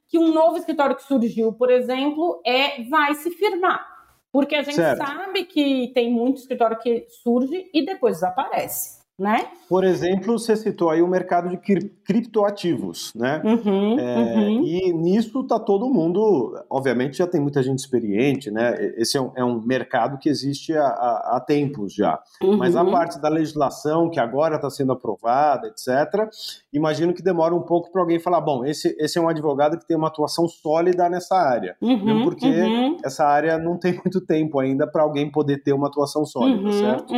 que 0.09 0.19
um 0.19 0.33
novo 0.33 0.57
escritório 0.57 0.97
que 0.97 1.05
surgiu, 1.05 1.53
por 1.53 1.71
exemplo, 1.71 2.43
é 2.45 2.83
vai 2.91 3.15
se 3.15 3.31
firmar. 3.31 3.87
Porque 4.33 4.57
a 4.57 4.63
gente 4.63 4.75
certo. 4.75 5.07
sabe 5.07 5.45
que 5.45 5.93
tem 5.95 6.11
muito 6.11 6.39
escritório 6.39 6.77
que 6.81 7.07
surge 7.23 7.71
e 7.73 7.87
depois 7.87 8.17
desaparece 8.17 9.04
né? 9.19 9.47
Por 9.69 9.85
exemplo, 9.85 10.39
você 10.39 10.57
citou 10.57 10.91
aí 10.91 11.01
o 11.01 11.09
mercado 11.09 11.49
de 11.49 11.57
criptoativos, 11.57 13.13
né? 13.15 13.41
Uhum, 13.45 13.99
é, 13.99 14.17
uhum. 14.17 14.63
E 14.65 14.93
nisso 14.93 15.41
está 15.41 15.59
todo 15.59 15.89
mundo, 15.89 16.53
obviamente 16.69 17.19
já 17.19 17.27
tem 17.27 17.41
muita 17.41 17.63
gente 17.63 17.79
experiente, 17.79 18.51
né? 18.51 18.75
Esse 18.97 19.17
é 19.17 19.21
um, 19.21 19.33
é 19.37 19.45
um 19.45 19.61
mercado 19.61 20.19
que 20.19 20.29
existe 20.29 20.77
há, 20.77 20.87
há, 20.87 21.37
há 21.37 21.41
tempos 21.41 21.95
já. 21.95 22.21
Uhum. 22.43 22.57
Mas 22.57 22.77
a 22.77 22.85
parte 22.85 23.21
da 23.21 23.29
legislação 23.29 24.11
que 24.11 24.21
agora 24.21 24.57
está 24.57 24.69
sendo 24.69 24.93
aprovada, 24.93 25.69
etc., 25.69 26.29
imagino 26.73 27.15
que 27.15 27.23
demora 27.23 27.55
um 27.55 27.63
pouco 27.63 27.91
para 27.91 28.03
alguém 28.03 28.19
falar, 28.19 28.41
bom, 28.41 28.65
esse, 28.65 28.95
esse 28.99 29.19
é 29.19 29.21
um 29.21 29.29
advogado 29.29 29.79
que 29.79 29.87
tem 29.87 29.97
uma 29.97 30.09
atuação 30.09 30.47
sólida 30.47 31.09
nessa 31.09 31.37
área. 31.37 31.77
Uhum, 31.81 32.05
mesmo 32.05 32.25
porque 32.25 32.47
uhum. 32.47 32.97
essa 33.03 33.25
área 33.25 33.57
não 33.59 33.79
tem 33.79 33.95
muito 33.95 34.21
tempo 34.21 34.59
ainda 34.59 34.87
para 34.87 35.03
alguém 35.03 35.31
poder 35.31 35.63
ter 35.63 35.73
uma 35.73 35.87
atuação 35.87 36.25
sólida, 36.27 36.63
uhum, 36.63 36.73
certo? 36.73 37.15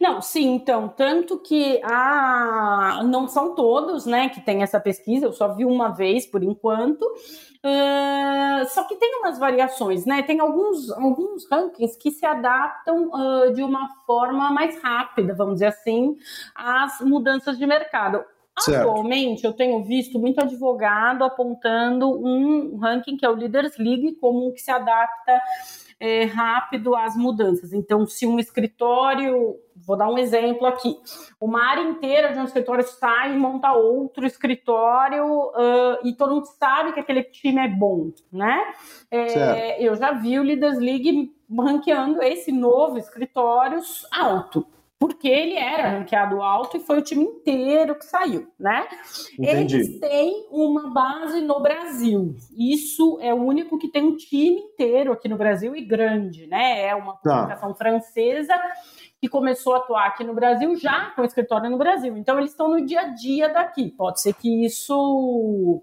Não, 0.00 0.20
sim, 0.20 0.54
então, 0.54 0.88
tanto 0.88 1.21
tanto 1.22 1.38
que 1.38 1.80
a, 1.84 3.00
não 3.04 3.28
são 3.28 3.54
todos 3.54 4.04
né, 4.04 4.28
que 4.28 4.40
tem 4.40 4.62
essa 4.62 4.80
pesquisa, 4.80 5.26
eu 5.26 5.32
só 5.32 5.54
vi 5.54 5.64
uma 5.64 5.88
vez 5.88 6.26
por 6.26 6.42
enquanto. 6.42 7.02
Uh, 7.02 8.66
só 8.70 8.82
que 8.84 8.96
tem 8.96 9.20
umas 9.20 9.38
variações, 9.38 10.04
né? 10.04 10.22
Tem 10.24 10.40
alguns, 10.40 10.90
alguns 10.90 11.48
rankings 11.48 11.96
que 11.96 12.10
se 12.10 12.26
adaptam 12.26 13.08
uh, 13.08 13.52
de 13.52 13.62
uma 13.62 13.88
forma 14.04 14.50
mais 14.50 14.82
rápida, 14.82 15.32
vamos 15.32 15.54
dizer 15.54 15.66
assim, 15.66 16.16
às 16.54 17.00
mudanças 17.00 17.56
de 17.56 17.64
mercado. 17.64 18.24
Certo. 18.58 18.80
Atualmente, 18.80 19.44
eu 19.44 19.52
tenho 19.52 19.82
visto 19.84 20.18
muito 20.18 20.40
advogado 20.40 21.22
apontando 21.22 22.10
um 22.10 22.76
ranking 22.78 23.16
que 23.16 23.24
é 23.24 23.30
o 23.30 23.34
Leaders 23.34 23.78
League 23.78 24.16
como 24.20 24.48
um 24.48 24.52
que 24.52 24.60
se 24.60 24.70
adapta 24.70 25.40
é, 26.02 26.24
rápido 26.24 26.96
às 26.96 27.14
mudanças. 27.14 27.72
Então, 27.72 28.04
se 28.08 28.26
um 28.26 28.36
escritório, 28.40 29.56
vou 29.76 29.96
dar 29.96 30.10
um 30.10 30.18
exemplo 30.18 30.66
aqui, 30.66 30.96
uma 31.40 31.64
área 31.64 31.82
inteira 31.82 32.32
de 32.32 32.40
um 32.40 32.44
escritório 32.44 32.82
sai 32.82 33.32
e 33.32 33.38
monta 33.38 33.70
outro 33.72 34.26
escritório 34.26 35.24
uh, 35.24 36.04
e 36.04 36.12
todo 36.12 36.34
mundo 36.34 36.46
sabe 36.58 36.92
que 36.92 36.98
aquele 36.98 37.22
time 37.22 37.64
é 37.64 37.68
bom, 37.68 38.10
né? 38.32 38.72
É, 39.12 39.80
eu 39.80 39.94
já 39.94 40.10
vi 40.10 40.40
o 40.40 40.42
Leaders 40.42 40.78
League 40.78 41.32
ranqueando 41.56 42.20
esse 42.20 42.50
novo 42.50 42.98
escritório 42.98 43.78
alto 44.10 44.66
porque 45.02 45.26
ele 45.26 45.56
era 45.56 45.98
ranqueado 45.98 46.40
alto 46.40 46.76
e 46.76 46.80
foi 46.80 46.98
o 46.98 47.02
time 47.02 47.24
inteiro 47.24 47.96
que 47.96 48.04
saiu, 48.04 48.46
né? 48.56 48.86
Entendi. 49.36 49.74
Eles 49.74 49.98
têm 49.98 50.46
uma 50.48 50.90
base 50.90 51.40
no 51.40 51.60
Brasil. 51.60 52.36
Isso 52.56 53.18
é 53.20 53.34
o 53.34 53.42
único 53.42 53.76
que 53.80 53.90
tem 53.90 54.04
um 54.04 54.16
time 54.16 54.60
inteiro 54.60 55.12
aqui 55.12 55.28
no 55.28 55.36
Brasil 55.36 55.74
e 55.74 55.84
grande, 55.84 56.46
né? 56.46 56.86
É 56.86 56.94
uma 56.94 57.14
tá. 57.14 57.34
publicação 57.34 57.74
francesa 57.74 58.54
que 59.20 59.28
começou 59.28 59.74
a 59.74 59.78
atuar 59.78 60.06
aqui 60.06 60.22
no 60.22 60.34
Brasil 60.34 60.76
já 60.76 61.10
com 61.16 61.24
escritório 61.24 61.68
no 61.68 61.78
Brasil. 61.78 62.16
Então 62.16 62.38
eles 62.38 62.52
estão 62.52 62.68
no 62.68 62.86
dia 62.86 63.00
a 63.00 63.08
dia 63.08 63.48
daqui. 63.48 63.90
Pode 63.90 64.20
ser 64.20 64.34
que 64.34 64.64
isso 64.64 65.82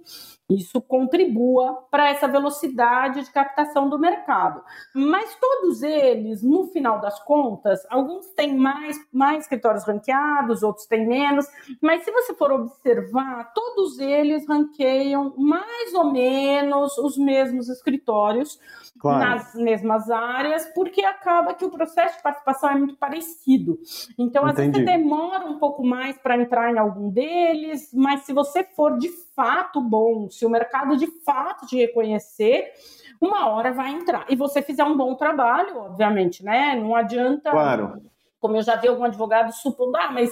isso 0.50 0.82
contribua 0.82 1.86
para 1.92 2.10
essa 2.10 2.28
velocidade 2.28 3.24
de 3.24 3.32
captação 3.32 3.88
do 3.88 4.00
mercado. 4.00 4.64
Mas 4.96 5.36
todos 5.36 5.84
eles, 5.84 6.42
no 6.42 6.68
final 6.68 7.00
das 7.00 7.20
contas, 7.24 7.86
alguns 7.90 8.28
têm 8.34 8.58
mais, 8.58 8.98
mais 9.14 9.44
escritórios 9.44 9.84
ranqueados, 9.84 10.64
outros 10.64 10.88
têm 10.88 11.08
menos, 11.08 11.46
mas 11.82 12.04
se 12.04 12.12
você 12.12 12.34
for 12.34 12.52
observar, 12.52 13.54
todos 13.54 14.00
eles 14.00 14.48
ranqueiam 14.48 15.34
mais 15.38 15.94
ou 15.94 16.12
menos 16.12 16.98
os 16.98 17.18
mesmos 17.18 17.70
escritórios 17.70 18.60
claro. 19.00 19.20
nas 19.20 19.54
mesmas 19.56 20.10
áreas, 20.10 20.66
porque 20.74 21.04
acaba 21.04 21.54
que 21.54 21.66
o 21.66 21.70
processo 21.70 22.18
de 22.18 22.24
participação 22.24 22.72
é 22.72 22.76
muito 22.76 22.96
parecido. 22.96 23.78
Então, 24.18 24.46
às 24.46 24.56
vezes, 24.56 24.74
você 24.74 24.84
demora 24.84 25.46
um 25.46 25.60
pouco 25.60 25.86
mais 25.86 26.18
para 26.18 26.38
entrar 26.38 26.74
em 26.74 26.78
algum 26.78 27.10
deles, 27.10 27.92
mas 27.94 28.22
se 28.22 28.34
você 28.34 28.64
for 28.64 28.98
de 28.98 29.10
fato 29.40 29.80
bom, 29.80 30.30
se 30.30 30.46
o 30.46 30.50
mercado 30.50 30.98
de 30.98 31.08
fato 31.24 31.66
te 31.66 31.78
reconhecer, 31.78 32.74
uma 33.22 33.48
hora 33.48 33.72
vai 33.72 33.92
entrar. 33.92 34.26
E 34.28 34.36
você 34.36 34.62
fizer 34.62 34.84
um 34.84 34.98
bom 34.98 35.16
trabalho, 35.16 35.78
obviamente, 35.78 36.44
né? 36.44 36.76
Não 36.76 36.94
adianta. 36.94 37.50
Claro 37.52 38.02
como 38.40 38.56
eu 38.56 38.62
já 38.62 38.76
vi 38.76 38.88
algum 38.88 39.04
advogado 39.04 39.52
supondo, 39.52 39.98
ah, 39.98 40.12
mas 40.12 40.32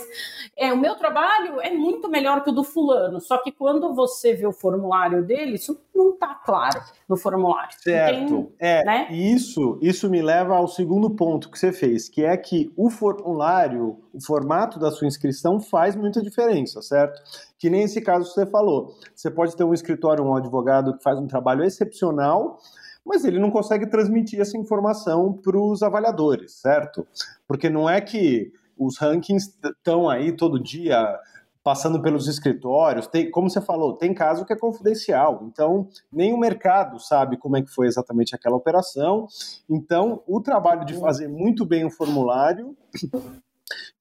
é, 0.56 0.72
o 0.72 0.78
meu 0.78 0.96
trabalho 0.96 1.60
é 1.60 1.72
muito 1.72 2.10
melhor 2.10 2.43
que 2.43 2.50
o 2.50 2.54
do 2.54 2.63
fulano. 2.63 3.20
Só 3.20 3.38
que 3.38 3.52
quando 3.52 3.93
você 3.93 4.34
vê 4.34 4.48
o 4.48 4.54
formulário 4.54 5.24
dele, 5.24 5.56
isso 5.56 5.80
não 5.93 6.12
está 6.12 6.34
claro 6.34 6.82
no 7.08 7.17
formulário. 7.17 7.76
Certo. 7.80 8.43
Tem, 8.43 8.56
é, 8.60 8.84
né? 8.86 9.08
isso, 9.12 9.78
isso 9.82 10.10
me 10.10 10.22
leva 10.22 10.56
ao 10.56 10.67
segundo 10.67 11.10
ponto 11.10 11.52
que 11.52 11.60
você 11.60 11.72
fez, 11.72 12.08
que 12.08 12.24
é 12.24 12.36
que 12.38 12.72
o 12.78 12.89
formulário, 12.89 14.00
o 14.13 14.24
formato 14.24 14.80
da 14.80 14.89
sua 14.89 15.08
inscrição 15.08 15.60
faz 15.60 15.96
muita 15.96 16.22
diferença, 16.22 16.82
certo? 16.82 17.22
Que 17.60 17.70
nem 17.70 17.84
esse 17.84 18.02
caso 18.02 18.30
que 18.30 18.34
você 18.34 18.46
falou. 18.46 18.96
Você 19.13 19.30
pode 19.30 19.56
ter 19.56 19.63
um 19.63 19.74
escritório, 19.74 20.24
um 20.24 20.36
advogado 20.36 20.98
que 20.98 21.04
faz 21.04 21.20
um 21.20 21.28
trabalho 21.28 21.63
excepcional, 21.63 22.60
mas 23.08 23.24
ele 23.24 23.39
não 23.39 23.50
consegue 23.50 23.88
transmitir 23.88 24.39
essa 24.41 24.58
informação 24.58 25.34
para 25.34 25.58
os 25.58 25.82
avaliadores, 25.82 26.60
certo? 26.60 27.08
Porque 27.48 27.70
não 27.70 27.89
é 27.89 28.02
que 28.02 28.52
os 28.78 28.98
rankings 28.98 29.58
estão 29.63 30.10
aí 30.10 30.32
todo 30.32 30.62
dia 30.62 31.17
passando 31.63 32.02
pelos 32.02 32.28
escritórios, 32.28 33.08
tem, 33.08 33.30
como 33.30 33.50
você 33.50 33.60
falou, 33.60 33.98
tem 33.98 34.13
caso 34.13 34.46
que 34.46 34.54
é 34.54 34.58
confidencial, 34.58 35.43
então 35.43 35.89
nem 36.10 36.32
o 36.32 36.39
mercado 36.39 36.98
sabe 36.98 37.36
como 37.36 37.58
é 37.58 37.62
que 37.62 37.70
foi 37.70 37.88
exatamente 37.88 38.34
aquela 38.34 38.56
operação. 38.56 39.28
Então, 39.70 40.24
o 40.26 40.39
trabalho 40.39 40.86
de 40.86 40.98
fazer 40.98 41.28
muito 41.28 41.65
bem 41.65 41.84
o 41.84 41.91
formulário 41.91 42.74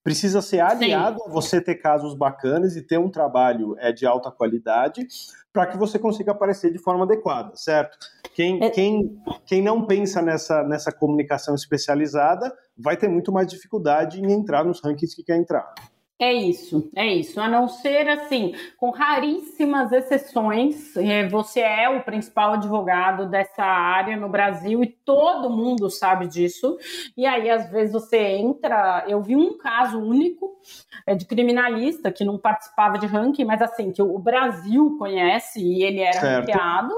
precisa 0.07 0.41
ser 0.41 0.61
aliado 0.61 1.19
Sim. 1.21 1.29
a 1.29 1.33
você 1.33 1.59
ter 1.59 1.75
casos 1.75 2.13
bacanas 2.13 2.77
e 2.77 2.81
ter 2.81 2.97
um 2.97 3.09
trabalho 3.09 3.75
é, 3.77 3.91
de 3.91 4.05
alta 4.05 4.31
qualidade 4.31 5.05
para 5.51 5.67
que 5.67 5.77
você 5.77 5.99
consiga 5.99 6.31
aparecer 6.31 6.71
de 6.71 6.79
forma 6.79 7.03
adequada, 7.03 7.51
certo? 7.55 7.97
Quem, 8.33 8.63
é... 8.63 8.69
quem, 8.69 9.21
quem 9.45 9.61
não 9.61 9.85
pensa 9.85 10.21
nessa, 10.21 10.63
nessa 10.63 10.93
comunicação 10.93 11.53
especializada 11.53 12.55
vai 12.77 12.95
ter 12.95 13.09
muito 13.09 13.33
mais 13.33 13.47
dificuldade 13.47 14.21
em 14.21 14.31
entrar 14.31 14.63
nos 14.63 14.81
rankings 14.81 15.13
que 15.13 15.23
quer 15.23 15.35
entrar. 15.35 15.73
É 16.19 16.33
isso, 16.33 16.89
é 16.95 17.05
isso. 17.05 17.39
A 17.39 17.47
não 17.47 17.67
ser 17.67 18.09
assim, 18.09 18.55
com 18.75 18.89
raríssimas 18.89 19.91
exceções, 19.91 20.97
é, 20.97 21.27
você 21.27 21.59
é 21.59 21.87
o 21.89 22.01
principal 22.01 22.53
advogado 22.53 23.29
dessa 23.29 23.63
área 23.63 24.17
no 24.17 24.27
Brasil 24.27 24.83
e 24.83 24.87
todo 24.87 25.47
mundo 25.47 25.91
sabe 25.91 26.25
disso. 26.25 26.75
E 27.15 27.23
aí, 27.23 27.47
às 27.51 27.69
vezes, 27.69 27.93
você 27.93 28.17
entra. 28.17 29.05
Eu 29.07 29.21
vi 29.21 29.35
um 29.35 29.59
caso 29.59 29.99
único 29.99 30.59
é, 31.05 31.13
de 31.13 31.23
criminalista 31.23 32.11
que 32.11 32.25
não 32.25 32.39
participava 32.39 32.97
de 32.97 33.05
ranking, 33.05 33.45
mas 33.45 33.61
assim, 33.61 33.91
que 33.91 34.01
o 34.01 34.17
Brasil 34.17 34.95
conhece 34.97 35.59
e 35.59 35.83
ele 35.83 35.99
era 35.99 36.19
certo. 36.19 36.47
ranqueado 36.47 36.95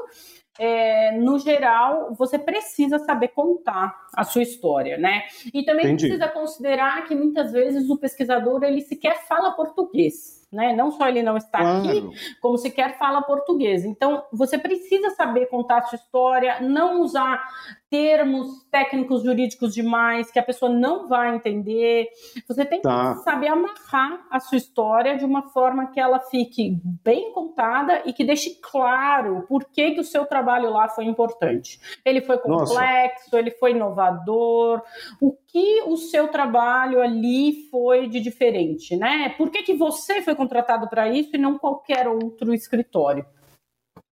é, 0.60 1.18
no 1.18 1.40
geral, 1.40 2.14
você 2.14 2.38
precisa 2.38 3.00
saber 3.00 3.30
contar 3.30 3.96
a 4.14 4.26
sua 4.26 4.44
história, 4.44 4.98
né? 4.98 5.24
E 5.54 5.64
também 5.64 5.86
Entendi. 5.86 6.08
precisa 6.08 6.28
considerar 6.28 7.08
que 7.08 7.16
muitas 7.16 7.54
vezes 7.54 7.90
o 7.90 7.98
pesquisador 7.98 8.64
ele 8.64 8.82
sequer 8.82 9.26
fala 9.26 9.52
português 9.52 10.39
né? 10.52 10.74
Não 10.74 10.92
só 10.92 11.08
ele 11.08 11.22
não 11.22 11.38
está 11.38 11.60
claro. 11.60 11.88
aqui, 11.88 12.10
como 12.42 12.58
sequer 12.58 12.98
fala 12.98 13.22
português. 13.22 13.86
Então, 13.86 14.24
você 14.32 14.58
precisa 14.58 15.12
saber 15.12 15.48
contar 15.48 15.80
a 15.80 15.82
sua 15.84 15.98
história, 15.98 16.60
não 16.60 17.02
usar 17.02 17.44
termos 17.90 18.64
técnicos 18.72 19.24
jurídicos 19.24 19.74
demais 19.74 20.32
que 20.32 20.38
a 20.38 20.44
pessoa 20.44 20.72
não 20.72 21.08
vai 21.08 21.36
entender. 21.36 22.08
Você 22.48 22.64
tem 22.64 22.82
tá. 22.82 23.16
que 23.16 23.24
saber 23.24 23.48
amarrar 23.48 24.26
a 24.30 24.40
sua 24.40 24.58
história 24.58 25.18
de 25.18 25.26
uma 25.26 25.50
forma 25.50 25.88
que 25.88 26.00
ela 26.00 26.20
fique 26.20 26.80
bem 27.04 27.32
contada 27.34 28.04
e 28.06 28.14
que 28.14 28.24
deixe 28.24 28.60
claro 28.62 29.46
por 29.48 29.66
que, 29.66 29.92
que 29.92 30.00
o 30.00 30.04
seu 30.04 30.26
trabalho 30.26 30.70
lá 30.70 30.88
foi 30.88 31.06
importante. 31.06 31.80
Ele 32.06 32.22
foi 32.22 32.38
complexo, 32.38 33.26
Nossa. 33.26 33.40
ele 33.40 33.52
foi 33.52 33.72
inovador, 33.72 34.84
o 35.20 35.32
que 35.52 35.82
o 35.84 35.98
seu 35.98 36.28
trabalho 36.28 37.02
ali 37.02 37.68
foi 37.70 38.08
de 38.08 38.20
diferente, 38.20 38.96
né? 38.96 39.30
Por 39.38 39.50
que, 39.50 39.64
que 39.64 39.74
você 39.74 40.22
foi 40.22 40.36
contratado 40.36 40.88
para 40.88 41.10
isso 41.10 41.32
e 41.34 41.40
não 41.40 41.58
qualquer 41.58 42.08
outro 42.08 42.54
escritório? 42.54 43.26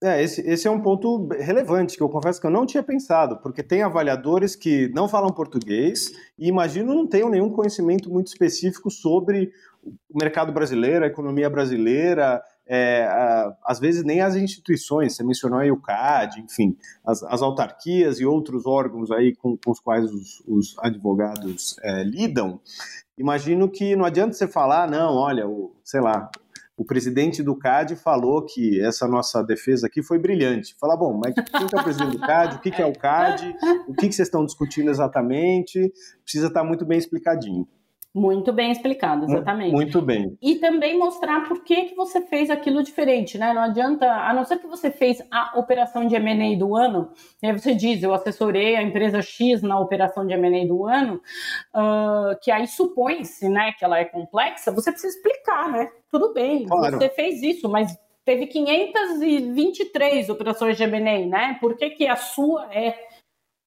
É, 0.03 0.21
esse, 0.21 0.41
esse 0.41 0.67
é 0.67 0.71
um 0.71 0.81
ponto 0.81 1.27
relevante 1.39 1.97
que 1.97 2.03
eu 2.03 2.09
confesso 2.09 2.39
que 2.39 2.45
eu 2.45 2.51
não 2.51 2.65
tinha 2.67 2.83
pensado, 2.83 3.37
porque 3.41 3.63
tem 3.63 3.81
avaliadores 3.81 4.55
que 4.55 4.89
não 4.89 5.07
falam 5.07 5.29
português 5.29 6.11
e 6.37 6.47
imagino 6.47 6.93
não 6.93 7.07
tenham 7.07 7.29
nenhum 7.29 7.49
conhecimento 7.49 8.09
muito 8.11 8.27
específico 8.27 8.91
sobre 8.91 9.51
o 9.83 10.17
mercado 10.19 10.51
brasileiro, 10.51 11.03
a 11.03 11.07
economia 11.07 11.49
brasileira, 11.49 12.43
é, 12.67 13.05
a, 13.05 13.55
às 13.65 13.79
vezes 13.79 14.03
nem 14.03 14.21
as 14.21 14.35
instituições, 14.35 15.15
você 15.15 15.23
mencionou 15.23 15.59
aí 15.59 15.71
o 15.71 15.81
CAD, 15.81 16.41
enfim, 16.41 16.77
as, 17.05 17.23
as 17.23 17.41
autarquias 17.41 18.19
e 18.19 18.25
outros 18.25 18.65
órgãos 18.65 19.11
aí 19.11 19.35
com, 19.35 19.57
com 19.57 19.71
os 19.71 19.79
quais 19.79 20.11
os, 20.11 20.43
os 20.47 20.75
advogados 20.79 21.75
é, 21.81 22.03
lidam, 22.03 22.59
imagino 23.17 23.69
que 23.69 23.95
não 23.95 24.05
adianta 24.05 24.33
você 24.33 24.47
falar, 24.47 24.89
não, 24.89 25.15
olha, 25.15 25.47
o, 25.47 25.75
sei 25.83 26.01
lá, 26.01 26.29
o 26.77 26.85
presidente 26.85 27.41
do 27.41 27.55
CAD 27.55 27.95
falou 27.95 28.45
que 28.45 28.79
essa 28.81 29.07
nossa 29.07 29.43
defesa 29.43 29.87
aqui 29.87 30.03
foi 30.03 30.19
brilhante. 30.19 30.75
Fala, 30.79 30.95
bom, 30.95 31.19
mas 31.23 31.33
quem 31.33 31.61
é 31.61 31.65
o 31.65 31.83
presidente 31.83 32.11
do 32.11 32.19
CAD? 32.19 32.55
O 32.55 32.59
que 32.59 32.81
é 32.81 32.85
o 32.85 32.93
CAD? 32.93 33.55
O 33.87 33.95
que 33.95 34.11
vocês 34.11 34.27
estão 34.27 34.45
discutindo 34.45 34.91
exatamente? 34.91 35.91
Precisa 36.23 36.47
estar 36.47 36.63
muito 36.63 36.85
bem 36.85 36.99
explicadinho. 36.99 37.67
Muito 38.17 38.51
bem 38.51 38.71
explicado, 38.71 39.25
exatamente. 39.25 39.73
Muito 39.73 40.01
bem. 40.01 40.35
E 40.41 40.55
também 40.55 40.97
mostrar 40.97 41.47
por 41.47 41.63
que, 41.63 41.85
que 41.85 41.95
você 41.95 42.19
fez 42.19 42.49
aquilo 42.49 42.81
diferente, 42.81 43.37
né? 43.37 43.53
Não 43.53 43.61
adianta, 43.61 44.11
a 44.11 44.33
não 44.33 44.43
ser 44.43 44.57
que 44.57 44.65
você 44.65 44.89
fez 44.89 45.21
a 45.29 45.59
operação 45.59 46.07
de 46.07 46.15
M&A 46.15 46.57
do 46.57 46.75
ano, 46.75 47.11
aí 47.43 47.53
você 47.53 47.75
diz, 47.75 48.01
eu 48.01 48.11
assessorei 48.15 48.75
a 48.75 48.81
empresa 48.81 49.21
X 49.21 49.61
na 49.61 49.79
operação 49.79 50.25
de 50.25 50.33
M&A 50.33 50.65
do 50.65 50.87
ano, 50.87 51.21
uh, 51.75 52.35
que 52.41 52.49
aí 52.49 52.65
supõe-se, 52.65 53.47
né, 53.47 53.71
que 53.77 53.85
ela 53.85 53.99
é 53.99 54.05
complexa, 54.05 54.71
você 54.71 54.91
precisa 54.91 55.15
explicar, 55.15 55.71
né? 55.71 55.87
Tudo 56.09 56.33
bem, 56.33 56.65
claro. 56.65 56.97
você 56.97 57.09
fez 57.09 57.43
isso, 57.43 57.69
mas 57.69 57.95
teve 58.25 58.47
523 58.47 60.27
operações 60.29 60.75
de 60.75 60.83
M&A, 60.83 61.27
né? 61.27 61.57
Por 61.61 61.77
que 61.77 61.91
que 61.91 62.07
a 62.07 62.15
sua 62.15 62.67
é 62.73 62.97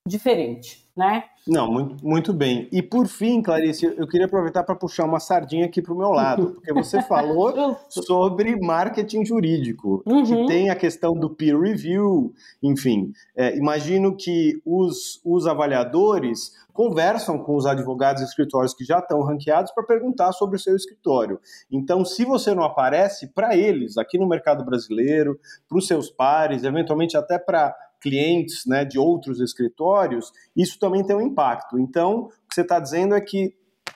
diferente, 0.04 0.90
né? 0.96 1.22
Não, 1.50 1.68
muito, 1.68 2.06
muito 2.06 2.32
bem. 2.32 2.68
E 2.70 2.80
por 2.80 3.08
fim, 3.08 3.42
Clarice, 3.42 3.84
eu 3.84 4.06
queria 4.06 4.26
aproveitar 4.26 4.62
para 4.62 4.76
puxar 4.76 5.04
uma 5.04 5.18
sardinha 5.18 5.66
aqui 5.66 5.82
para 5.82 5.92
o 5.92 5.98
meu 5.98 6.10
lado, 6.10 6.52
porque 6.54 6.72
você 6.72 7.02
falou 7.02 7.76
sobre 7.88 8.54
marketing 8.54 9.24
jurídico, 9.24 10.00
uhum. 10.06 10.24
que 10.24 10.46
tem 10.46 10.70
a 10.70 10.76
questão 10.76 11.12
do 11.12 11.28
peer 11.28 11.58
review, 11.58 12.32
enfim. 12.62 13.12
É, 13.34 13.56
imagino 13.56 14.16
que 14.16 14.62
os, 14.64 15.20
os 15.24 15.48
avaliadores 15.48 16.52
conversam 16.72 17.36
com 17.36 17.56
os 17.56 17.66
advogados 17.66 18.22
e 18.22 18.24
escritórios 18.24 18.72
que 18.72 18.84
já 18.84 19.00
estão 19.00 19.20
ranqueados 19.20 19.72
para 19.72 19.82
perguntar 19.82 20.30
sobre 20.30 20.54
o 20.56 20.60
seu 20.60 20.76
escritório. 20.76 21.40
Então, 21.68 22.04
se 22.04 22.24
você 22.24 22.54
não 22.54 22.62
aparece, 22.62 23.26
para 23.26 23.56
eles, 23.56 23.98
aqui 23.98 24.16
no 24.16 24.28
mercado 24.28 24.64
brasileiro, 24.64 25.36
para 25.68 25.78
os 25.78 25.88
seus 25.88 26.08
pares, 26.10 26.62
eventualmente 26.62 27.16
até 27.16 27.40
para 27.40 27.74
clientes 28.00 28.64
né, 28.66 28.84
de 28.84 28.98
outros 28.98 29.40
escritórios, 29.40 30.32
isso 30.56 30.78
também 30.78 31.04
tem 31.04 31.14
um 31.14 31.20
impacto. 31.20 31.78
Então, 31.78 32.22
o 32.22 32.28
que 32.48 32.54
você 32.54 32.62
está 32.62 32.80
dizendo 32.80 33.14
é 33.14 33.20
que 33.20 33.54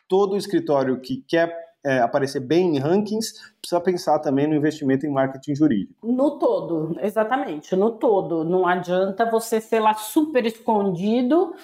todo 0.09 0.37
escritório 0.37 1.01
que 1.01 1.25
quer 1.27 1.65
é, 1.85 2.01
aparecer 2.01 2.41
bem 2.41 2.77
em 2.77 2.79
rankings 2.79 3.35
precisa 3.61 3.81
pensar 3.81 4.19
também 4.19 4.47
no 4.47 4.55
investimento 4.55 5.07
em 5.07 5.11
marketing 5.11 5.55
jurídico. 5.55 6.07
No 6.07 6.39
todo, 6.39 6.97
exatamente, 7.01 7.77
no 7.77 7.93
todo. 7.93 8.43
Não 8.43 8.67
adianta 8.67 9.31
você 9.31 9.61
ser 9.61 9.81
lá 9.81 9.95
super 9.95 10.47
escondido 10.47 11.55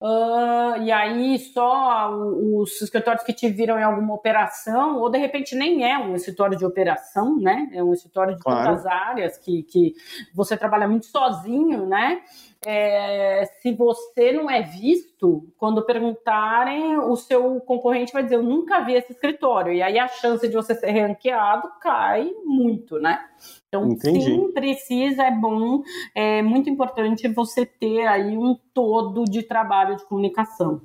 Uh, 0.00 0.80
e 0.80 0.90
aí 0.90 1.38
só 1.38 2.10
os 2.10 2.80
escritórios 2.80 3.22
que 3.22 3.34
te 3.34 3.50
viram 3.50 3.78
em 3.78 3.82
alguma 3.82 4.14
operação, 4.14 4.98
ou 4.98 5.10
de 5.10 5.18
repente 5.18 5.54
nem 5.54 5.84
é 5.84 5.98
um 5.98 6.14
escritório 6.14 6.56
de 6.56 6.64
operação, 6.64 7.36
né? 7.36 7.68
É 7.74 7.84
um 7.84 7.92
escritório 7.92 8.34
de 8.34 8.42
claro. 8.42 8.70
tantas 8.70 8.86
áreas 8.86 9.36
que, 9.36 9.62
que 9.62 9.94
você 10.34 10.56
trabalha 10.56 10.88
muito 10.88 11.04
sozinho, 11.04 11.84
né? 11.84 12.22
É, 12.64 13.46
se 13.60 13.72
você 13.72 14.32
não 14.32 14.50
é 14.50 14.62
visto, 14.62 15.48
quando 15.56 15.84
perguntarem, 15.84 16.98
o 16.98 17.16
seu 17.16 17.58
concorrente 17.60 18.12
vai 18.12 18.22
dizer: 18.22 18.36
Eu 18.36 18.42
nunca 18.42 18.80
vi 18.80 18.94
esse 18.94 19.12
escritório. 19.12 19.72
E 19.72 19.82
aí 19.82 19.98
a 19.98 20.08
chance 20.08 20.46
de 20.46 20.54
você 20.54 20.74
ser 20.74 20.90
ranqueado 20.90 21.70
cai 21.80 22.30
muito, 22.44 22.98
né? 22.98 23.24
Então, 23.68 23.88
Entendi. 23.88 24.24
sim, 24.24 24.52
precisa, 24.52 25.24
é 25.24 25.30
bom, 25.30 25.82
é 26.14 26.42
muito 26.42 26.68
importante 26.68 27.28
você 27.28 27.64
ter 27.64 28.06
aí 28.06 28.36
um 28.36 28.54
todo 28.74 29.24
de 29.24 29.42
trabalho 29.42 29.96
de 29.96 30.04
comunicação. 30.04 30.82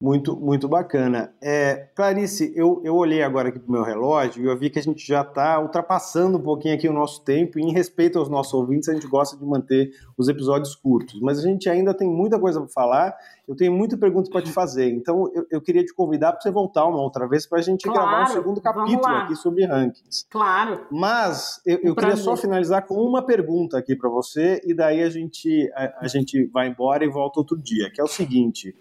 Muito, 0.00 0.36
muito 0.36 0.68
bacana. 0.68 1.32
É, 1.40 1.88
Clarice, 1.94 2.52
eu, 2.56 2.82
eu 2.84 2.96
olhei 2.96 3.22
agora 3.22 3.50
aqui 3.50 3.60
para 3.60 3.68
o 3.68 3.72
meu 3.72 3.84
relógio 3.84 4.42
e 4.42 4.46
eu 4.46 4.58
vi 4.58 4.68
que 4.68 4.80
a 4.80 4.82
gente 4.82 5.06
já 5.06 5.22
está 5.22 5.60
ultrapassando 5.60 6.38
um 6.38 6.42
pouquinho 6.42 6.74
aqui 6.74 6.88
o 6.88 6.92
nosso 6.92 7.24
tempo 7.24 7.58
e 7.58 7.62
em 7.62 7.72
respeito 7.72 8.18
aos 8.18 8.28
nossos 8.28 8.52
ouvintes, 8.52 8.88
a 8.88 8.94
gente 8.94 9.06
gosta 9.06 9.36
de 9.36 9.44
manter 9.44 9.92
os 10.18 10.28
episódios 10.28 10.74
curtos, 10.74 11.20
mas 11.20 11.38
a 11.38 11.42
gente 11.42 11.68
ainda 11.68 11.94
tem 11.94 12.08
muita 12.08 12.36
coisa 12.40 12.58
para 12.60 12.68
falar, 12.70 13.16
eu 13.48 13.56
tenho 13.56 13.72
muita 13.72 13.96
pergunta 13.98 14.30
para 14.30 14.42
te 14.42 14.52
fazer, 14.52 14.88
então 14.90 15.30
eu, 15.34 15.46
eu 15.50 15.60
queria 15.60 15.84
te 15.84 15.92
convidar 15.92 16.32
para 16.32 16.40
você 16.40 16.50
voltar 16.50 16.86
uma 16.86 17.00
outra 17.00 17.26
vez 17.28 17.46
para 17.46 17.58
a 17.58 17.62
gente 17.62 17.82
claro, 17.82 18.00
gravar 18.00 18.22
um 18.22 18.26
segundo 18.26 18.60
capítulo 18.60 19.06
aqui 19.06 19.36
sobre 19.36 19.66
rankings. 19.66 20.26
Claro. 20.30 20.86
Mas 20.90 21.60
eu, 21.66 21.78
eu 21.82 21.94
queria 21.94 22.16
só 22.16 22.36
finalizar 22.36 22.86
com 22.86 22.94
uma 22.94 23.24
pergunta 23.24 23.76
aqui 23.76 23.96
para 23.96 24.08
você 24.08 24.60
e 24.64 24.72
daí 24.72 25.02
a 25.02 25.10
gente, 25.10 25.70
a, 25.74 26.04
a 26.04 26.08
gente 26.08 26.46
vai 26.46 26.68
embora 26.68 27.04
e 27.04 27.08
volta 27.08 27.40
outro 27.40 27.60
dia, 27.60 27.90
que 27.90 28.00
é 28.00 28.04
o 28.04 28.08
seguinte, 28.08 28.74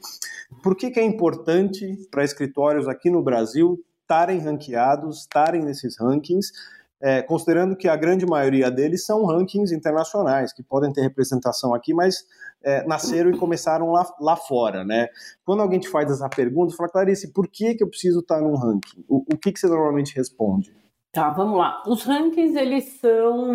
por 0.61 0.75
que, 0.75 0.91
que 0.91 0.99
é 0.99 1.03
importante 1.03 1.97
para 2.11 2.23
escritórios 2.23 2.87
aqui 2.87 3.09
no 3.09 3.23
Brasil 3.23 3.83
estarem 4.01 4.39
ranqueados, 4.39 5.21
estarem 5.21 5.61
nesses 5.63 5.97
rankings, 5.99 6.51
é, 7.01 7.21
considerando 7.21 7.75
que 7.75 7.87
a 7.87 7.95
grande 7.95 8.25
maioria 8.25 8.69
deles 8.69 9.05
são 9.05 9.25
rankings 9.25 9.73
internacionais, 9.73 10.53
que 10.53 10.61
podem 10.61 10.93
ter 10.93 11.01
representação 11.01 11.73
aqui, 11.73 11.93
mas 11.93 12.25
é, 12.63 12.85
nasceram 12.85 13.31
e 13.31 13.37
começaram 13.37 13.91
lá, 13.91 14.05
lá 14.19 14.35
fora, 14.35 14.85
né? 14.85 15.07
Quando 15.43 15.61
alguém 15.61 15.79
te 15.79 15.89
faz 15.89 16.11
essa 16.11 16.29
pergunta, 16.29 16.75
fala, 16.75 16.89
Clarice, 16.89 17.33
por 17.33 17.47
que, 17.47 17.73
que 17.73 17.83
eu 17.83 17.89
preciso 17.89 18.19
estar 18.19 18.39
num 18.39 18.55
ranking? 18.55 19.03
O, 19.09 19.23
o 19.33 19.37
que, 19.37 19.51
que 19.51 19.59
você 19.59 19.67
normalmente 19.67 20.15
responde? 20.15 20.73
Tá, 21.11 21.29
vamos 21.29 21.57
lá. 21.57 21.83
Os 21.85 22.03
rankings, 22.03 22.55
eles 22.57 22.85
são, 23.01 23.53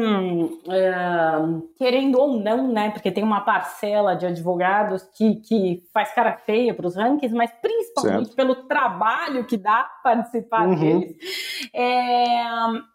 é, 0.68 0.92
querendo 1.78 2.20
ou 2.20 2.38
não, 2.38 2.68
né? 2.68 2.90
Porque 2.90 3.10
tem 3.10 3.24
uma 3.24 3.40
parcela 3.40 4.14
de 4.14 4.26
advogados 4.26 5.02
que, 5.16 5.36
que 5.36 5.82
faz 5.90 6.12
cara 6.12 6.36
feia 6.44 6.74
para 6.74 6.86
os 6.86 6.94
rankings, 6.94 7.34
mas 7.34 7.50
principalmente 7.62 8.26
certo. 8.26 8.36
pelo 8.36 8.56
trabalho 8.66 9.46
que 9.46 9.56
dá 9.56 9.90
participar 10.02 10.68
uhum. 10.68 10.74
deles, 10.78 11.16
é, 11.74 12.44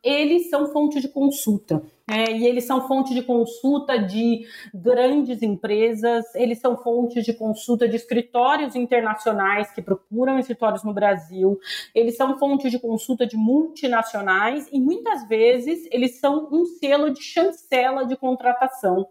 eles 0.04 0.48
são 0.52 0.68
fonte 0.68 1.02
de 1.02 1.08
consulta. 1.08 1.82
É, 2.12 2.32
e 2.32 2.46
eles 2.46 2.66
são 2.66 2.88
fonte 2.88 3.14
de 3.14 3.22
consulta 3.22 3.98
de 3.98 4.46
grandes 4.74 5.42
empresas, 5.42 6.26
eles 6.36 6.60
são 6.60 6.76
fonte 6.76 7.22
de 7.22 7.34
consulta 7.34 7.88
de 7.88 7.96
escritórios 7.96 8.76
internacionais 8.76 9.72
que 9.72 9.82
procuram 9.82 10.38
escritórios 10.38 10.84
no 10.84 10.94
Brasil, 10.94 11.58
eles 11.96 12.18
são 12.18 12.38
fonte 12.38 12.70
de 12.70 12.78
consulta 12.78 13.26
de 13.26 13.38
multinacionais 13.38 14.68
e 14.74 14.80
muitas 14.80 15.26
vezes 15.28 15.88
eles 15.90 16.20
são 16.20 16.50
um 16.52 16.66
selo 16.66 17.12
de 17.12 17.24
chancela 17.24 18.06
de 18.06 18.18
contratação 18.18 19.08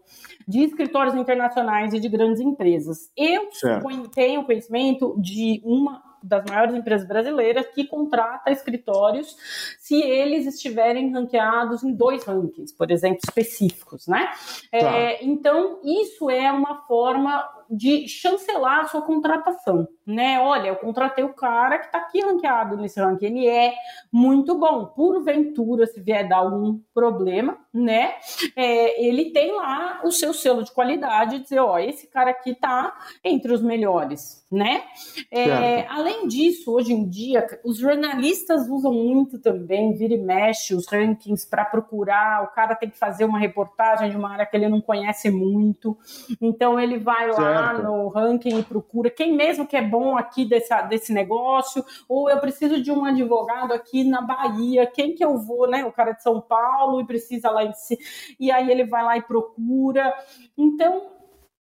de 0.47 0.59
escritórios 0.59 1.15
internacionais 1.15 1.93
e 1.93 1.99
de 1.99 2.07
grandes 2.07 2.39
empresas. 2.39 3.11
Eu 3.17 3.51
certo. 3.51 4.09
tenho 4.09 4.43
conhecimento 4.43 5.15
de 5.19 5.61
uma 5.65 6.10
das 6.23 6.43
maiores 6.45 6.75
empresas 6.75 7.07
brasileiras 7.07 7.65
que 7.67 7.85
contrata 7.85 8.51
escritórios 8.51 9.35
se 9.79 10.01
eles 10.01 10.45
estiverem 10.45 11.11
ranqueados 11.11 11.83
em 11.83 11.93
dois 11.93 12.23
rankings, 12.23 12.73
por 12.75 12.91
exemplo, 12.91 13.19
específicos, 13.23 14.07
né? 14.07 14.27
Tá. 14.71 14.77
É, 14.77 15.23
então, 15.23 15.79
isso 15.83 16.29
é 16.29 16.51
uma 16.51 16.81
forma 16.87 17.47
de 17.69 18.07
chancelar 18.07 18.81
a 18.81 18.85
sua 18.85 19.01
contratação, 19.01 19.87
né? 20.05 20.39
Olha, 20.39 20.69
eu 20.69 20.75
contratei 20.75 21.23
o 21.23 21.33
cara 21.33 21.77
que 21.77 21.85
está 21.85 21.99
aqui 21.99 22.21
ranqueado 22.21 22.75
nesse 22.77 22.99
ranking, 22.99 23.25
ele 23.25 23.47
é 23.47 23.73
muito 24.11 24.55
bom. 24.55 24.85
Porventura, 24.85 25.85
se 25.85 26.01
vier 26.01 26.27
dar 26.27 26.37
algum 26.37 26.79
problema, 26.93 27.57
né? 27.73 28.15
É, 28.55 29.03
ele 29.03 29.31
tem 29.31 29.55
lá 29.55 30.01
o 30.03 30.11
seu 30.11 30.33
selo 30.33 30.63
de 30.63 30.71
qualidade, 30.71 31.39
dizer, 31.39 31.59
ó, 31.59 31.77
esse 31.77 32.07
cara 32.07 32.31
aqui 32.31 32.51
está 32.51 32.93
entre 33.23 33.53
os 33.53 33.61
melhores, 33.61 34.45
né? 34.51 34.83
É, 35.31 35.85
além 35.87 36.27
disso, 36.27 36.71
hoje 36.71 36.93
em 36.93 37.07
dia, 37.07 37.45
os 37.63 37.77
jornalistas 37.77 38.67
usam 38.67 38.93
muito 38.93 39.39
também, 39.39 39.93
vira 39.93 40.13
e 40.13 40.17
mexe, 40.17 40.73
os 40.73 40.87
rankings 40.87 41.47
para 41.47 41.63
procurar. 41.63 42.43
O 42.43 42.47
cara 42.47 42.75
tem 42.75 42.89
que 42.89 42.97
fazer 42.97 43.23
uma 43.25 43.39
reportagem 43.39 44.09
de 44.09 44.17
uma 44.17 44.31
área 44.31 44.45
que 44.45 44.55
ele 44.55 44.67
não 44.67 44.81
conhece 44.81 45.29
muito, 45.29 45.97
então 46.41 46.79
ele 46.79 46.97
vai 46.97 47.29
lá 47.31 47.73
no 47.73 48.07
ranking 48.09 48.59
e 48.59 48.63
procura 48.63 49.09
quem 49.09 49.33
mesmo 49.33 49.65
que 49.65 49.77
é 49.77 49.81
bom 49.81 50.00
aqui 50.17 50.45
desse, 50.45 50.73
desse 50.83 51.13
negócio, 51.13 51.83
ou 52.07 52.29
eu 52.29 52.39
preciso 52.39 52.81
de 52.81 52.91
um 52.91 53.05
advogado 53.05 53.73
aqui 53.73 54.03
na 54.03 54.21
Bahia, 54.21 54.85
quem 54.85 55.15
que 55.15 55.23
eu 55.23 55.37
vou, 55.37 55.69
né? 55.69 55.85
O 55.85 55.91
cara 55.91 56.11
é 56.11 56.13
de 56.13 56.23
São 56.23 56.39
Paulo 56.41 57.01
e 57.01 57.05
precisa 57.05 57.49
lá 57.49 57.63
em 57.63 57.73
si, 57.73 57.97
e 58.39 58.51
aí 58.51 58.69
ele 58.69 58.85
vai 58.85 59.03
lá 59.03 59.17
e 59.17 59.21
procura. 59.21 60.13
Então, 60.57 61.11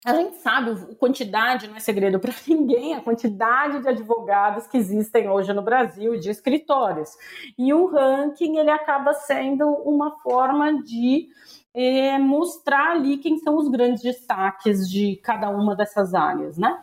a 0.05 0.13
gente 0.13 0.37
sabe, 0.37 0.71
a 0.71 0.95
quantidade 0.95 1.67
não 1.67 1.75
é 1.75 1.79
segredo 1.79 2.19
para 2.19 2.33
ninguém, 2.47 2.95
a 2.95 3.01
quantidade 3.01 3.81
de 3.81 3.89
advogados 3.89 4.65
que 4.65 4.77
existem 4.77 5.29
hoje 5.29 5.51
no 5.53 5.61
Brasil, 5.61 6.17
de 6.17 6.29
escritórios. 6.29 7.09
E 7.57 7.73
o 7.73 7.87
ranking 7.87 8.57
ele 8.57 8.71
acaba 8.71 9.13
sendo 9.13 9.65
uma 9.67 10.17
forma 10.19 10.81
de 10.83 11.27
é, 11.73 12.17
mostrar 12.17 12.91
ali 12.91 13.17
quem 13.17 13.37
são 13.37 13.57
os 13.57 13.67
grandes 13.67 14.01
destaques 14.01 14.89
de 14.89 15.17
cada 15.17 15.49
uma 15.49 15.75
dessas 15.75 16.13
áreas, 16.13 16.57
né? 16.57 16.81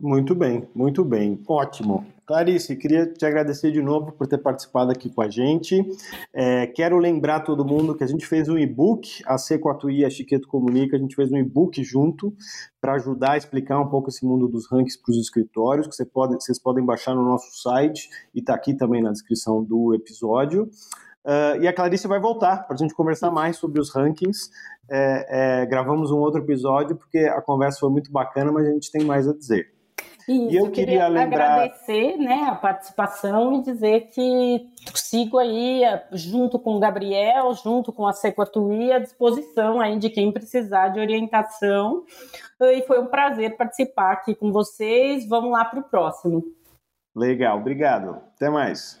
Muito 0.00 0.34
bem, 0.34 0.66
muito 0.74 1.04
bem, 1.04 1.38
ótimo. 1.46 2.06
Clarice, 2.26 2.74
queria 2.74 3.06
te 3.06 3.26
agradecer 3.26 3.70
de 3.70 3.82
novo 3.82 4.12
por 4.12 4.26
ter 4.26 4.38
participado 4.38 4.90
aqui 4.90 5.10
com 5.10 5.20
a 5.20 5.28
gente. 5.28 5.84
É, 6.32 6.66
quero 6.68 6.96
lembrar 6.96 7.40
todo 7.40 7.66
mundo 7.66 7.94
que 7.94 8.02
a 8.02 8.06
gente 8.06 8.24
fez 8.24 8.48
um 8.48 8.56
e-book, 8.56 9.20
a 9.26 9.36
Sequatui 9.36 9.98
e 9.98 10.04
a 10.06 10.08
Chiqueto 10.08 10.48
Comunica, 10.48 10.96
a 10.96 10.98
gente 10.98 11.14
fez 11.14 11.30
um 11.30 11.36
e-book 11.36 11.84
junto 11.84 12.32
para 12.80 12.94
ajudar 12.94 13.32
a 13.32 13.36
explicar 13.36 13.78
um 13.78 13.88
pouco 13.88 14.08
esse 14.08 14.24
mundo 14.24 14.48
dos 14.48 14.70
rankings 14.70 14.96
para 14.96 15.10
os 15.10 15.18
escritórios, 15.18 15.86
que 15.86 15.94
você 15.94 16.06
pode, 16.06 16.34
vocês 16.34 16.58
podem 16.58 16.82
baixar 16.82 17.14
no 17.14 17.22
nosso 17.22 17.60
site 17.60 18.08
e 18.34 18.38
está 18.38 18.54
aqui 18.54 18.72
também 18.72 19.02
na 19.02 19.10
descrição 19.10 19.62
do 19.62 19.92
episódio. 19.94 20.70
Uh, 21.26 21.60
e 21.60 21.68
a 21.68 21.74
Clarice 21.74 22.08
vai 22.08 22.18
voltar 22.18 22.66
para 22.66 22.74
a 22.74 22.78
gente 22.78 22.94
conversar 22.94 23.30
mais 23.30 23.58
sobre 23.58 23.78
os 23.78 23.92
rankings. 23.94 24.50
É, 24.88 25.60
é, 25.62 25.66
gravamos 25.66 26.10
um 26.10 26.18
outro 26.18 26.40
episódio 26.40 26.96
porque 26.96 27.18
a 27.18 27.42
conversa 27.42 27.80
foi 27.80 27.90
muito 27.90 28.10
bacana, 28.10 28.50
mas 28.50 28.66
a 28.66 28.70
gente 28.70 28.90
tem 28.90 29.04
mais 29.04 29.28
a 29.28 29.34
dizer. 29.34 29.79
Isso, 30.30 30.52
e 30.52 30.56
eu 30.56 30.70
queria, 30.70 30.86
queria 30.86 31.08
lembrar... 31.08 31.54
agradecer 31.54 32.16
né, 32.16 32.46
a 32.48 32.54
participação 32.54 33.58
e 33.58 33.62
dizer 33.62 34.10
que 34.12 34.64
sigo 34.94 35.38
aí 35.38 35.82
junto 36.12 36.56
com 36.56 36.76
o 36.76 36.78
Gabriel, 36.78 37.52
junto 37.54 37.92
com 37.92 38.06
a 38.06 38.12
Sequatui, 38.12 38.92
à 38.92 39.00
disposição 39.00 39.80
aí 39.80 39.98
de 39.98 40.08
quem 40.08 40.30
precisar 40.30 40.90
de 40.90 41.00
orientação. 41.00 42.04
E 42.60 42.82
foi 42.82 43.00
um 43.00 43.06
prazer 43.06 43.56
participar 43.56 44.12
aqui 44.12 44.32
com 44.32 44.52
vocês. 44.52 45.28
Vamos 45.28 45.50
lá 45.50 45.64
para 45.64 45.80
o 45.80 45.82
próximo. 45.82 46.44
Legal, 47.16 47.58
obrigado. 47.58 48.20
Até 48.36 48.48
mais. 48.48 49.00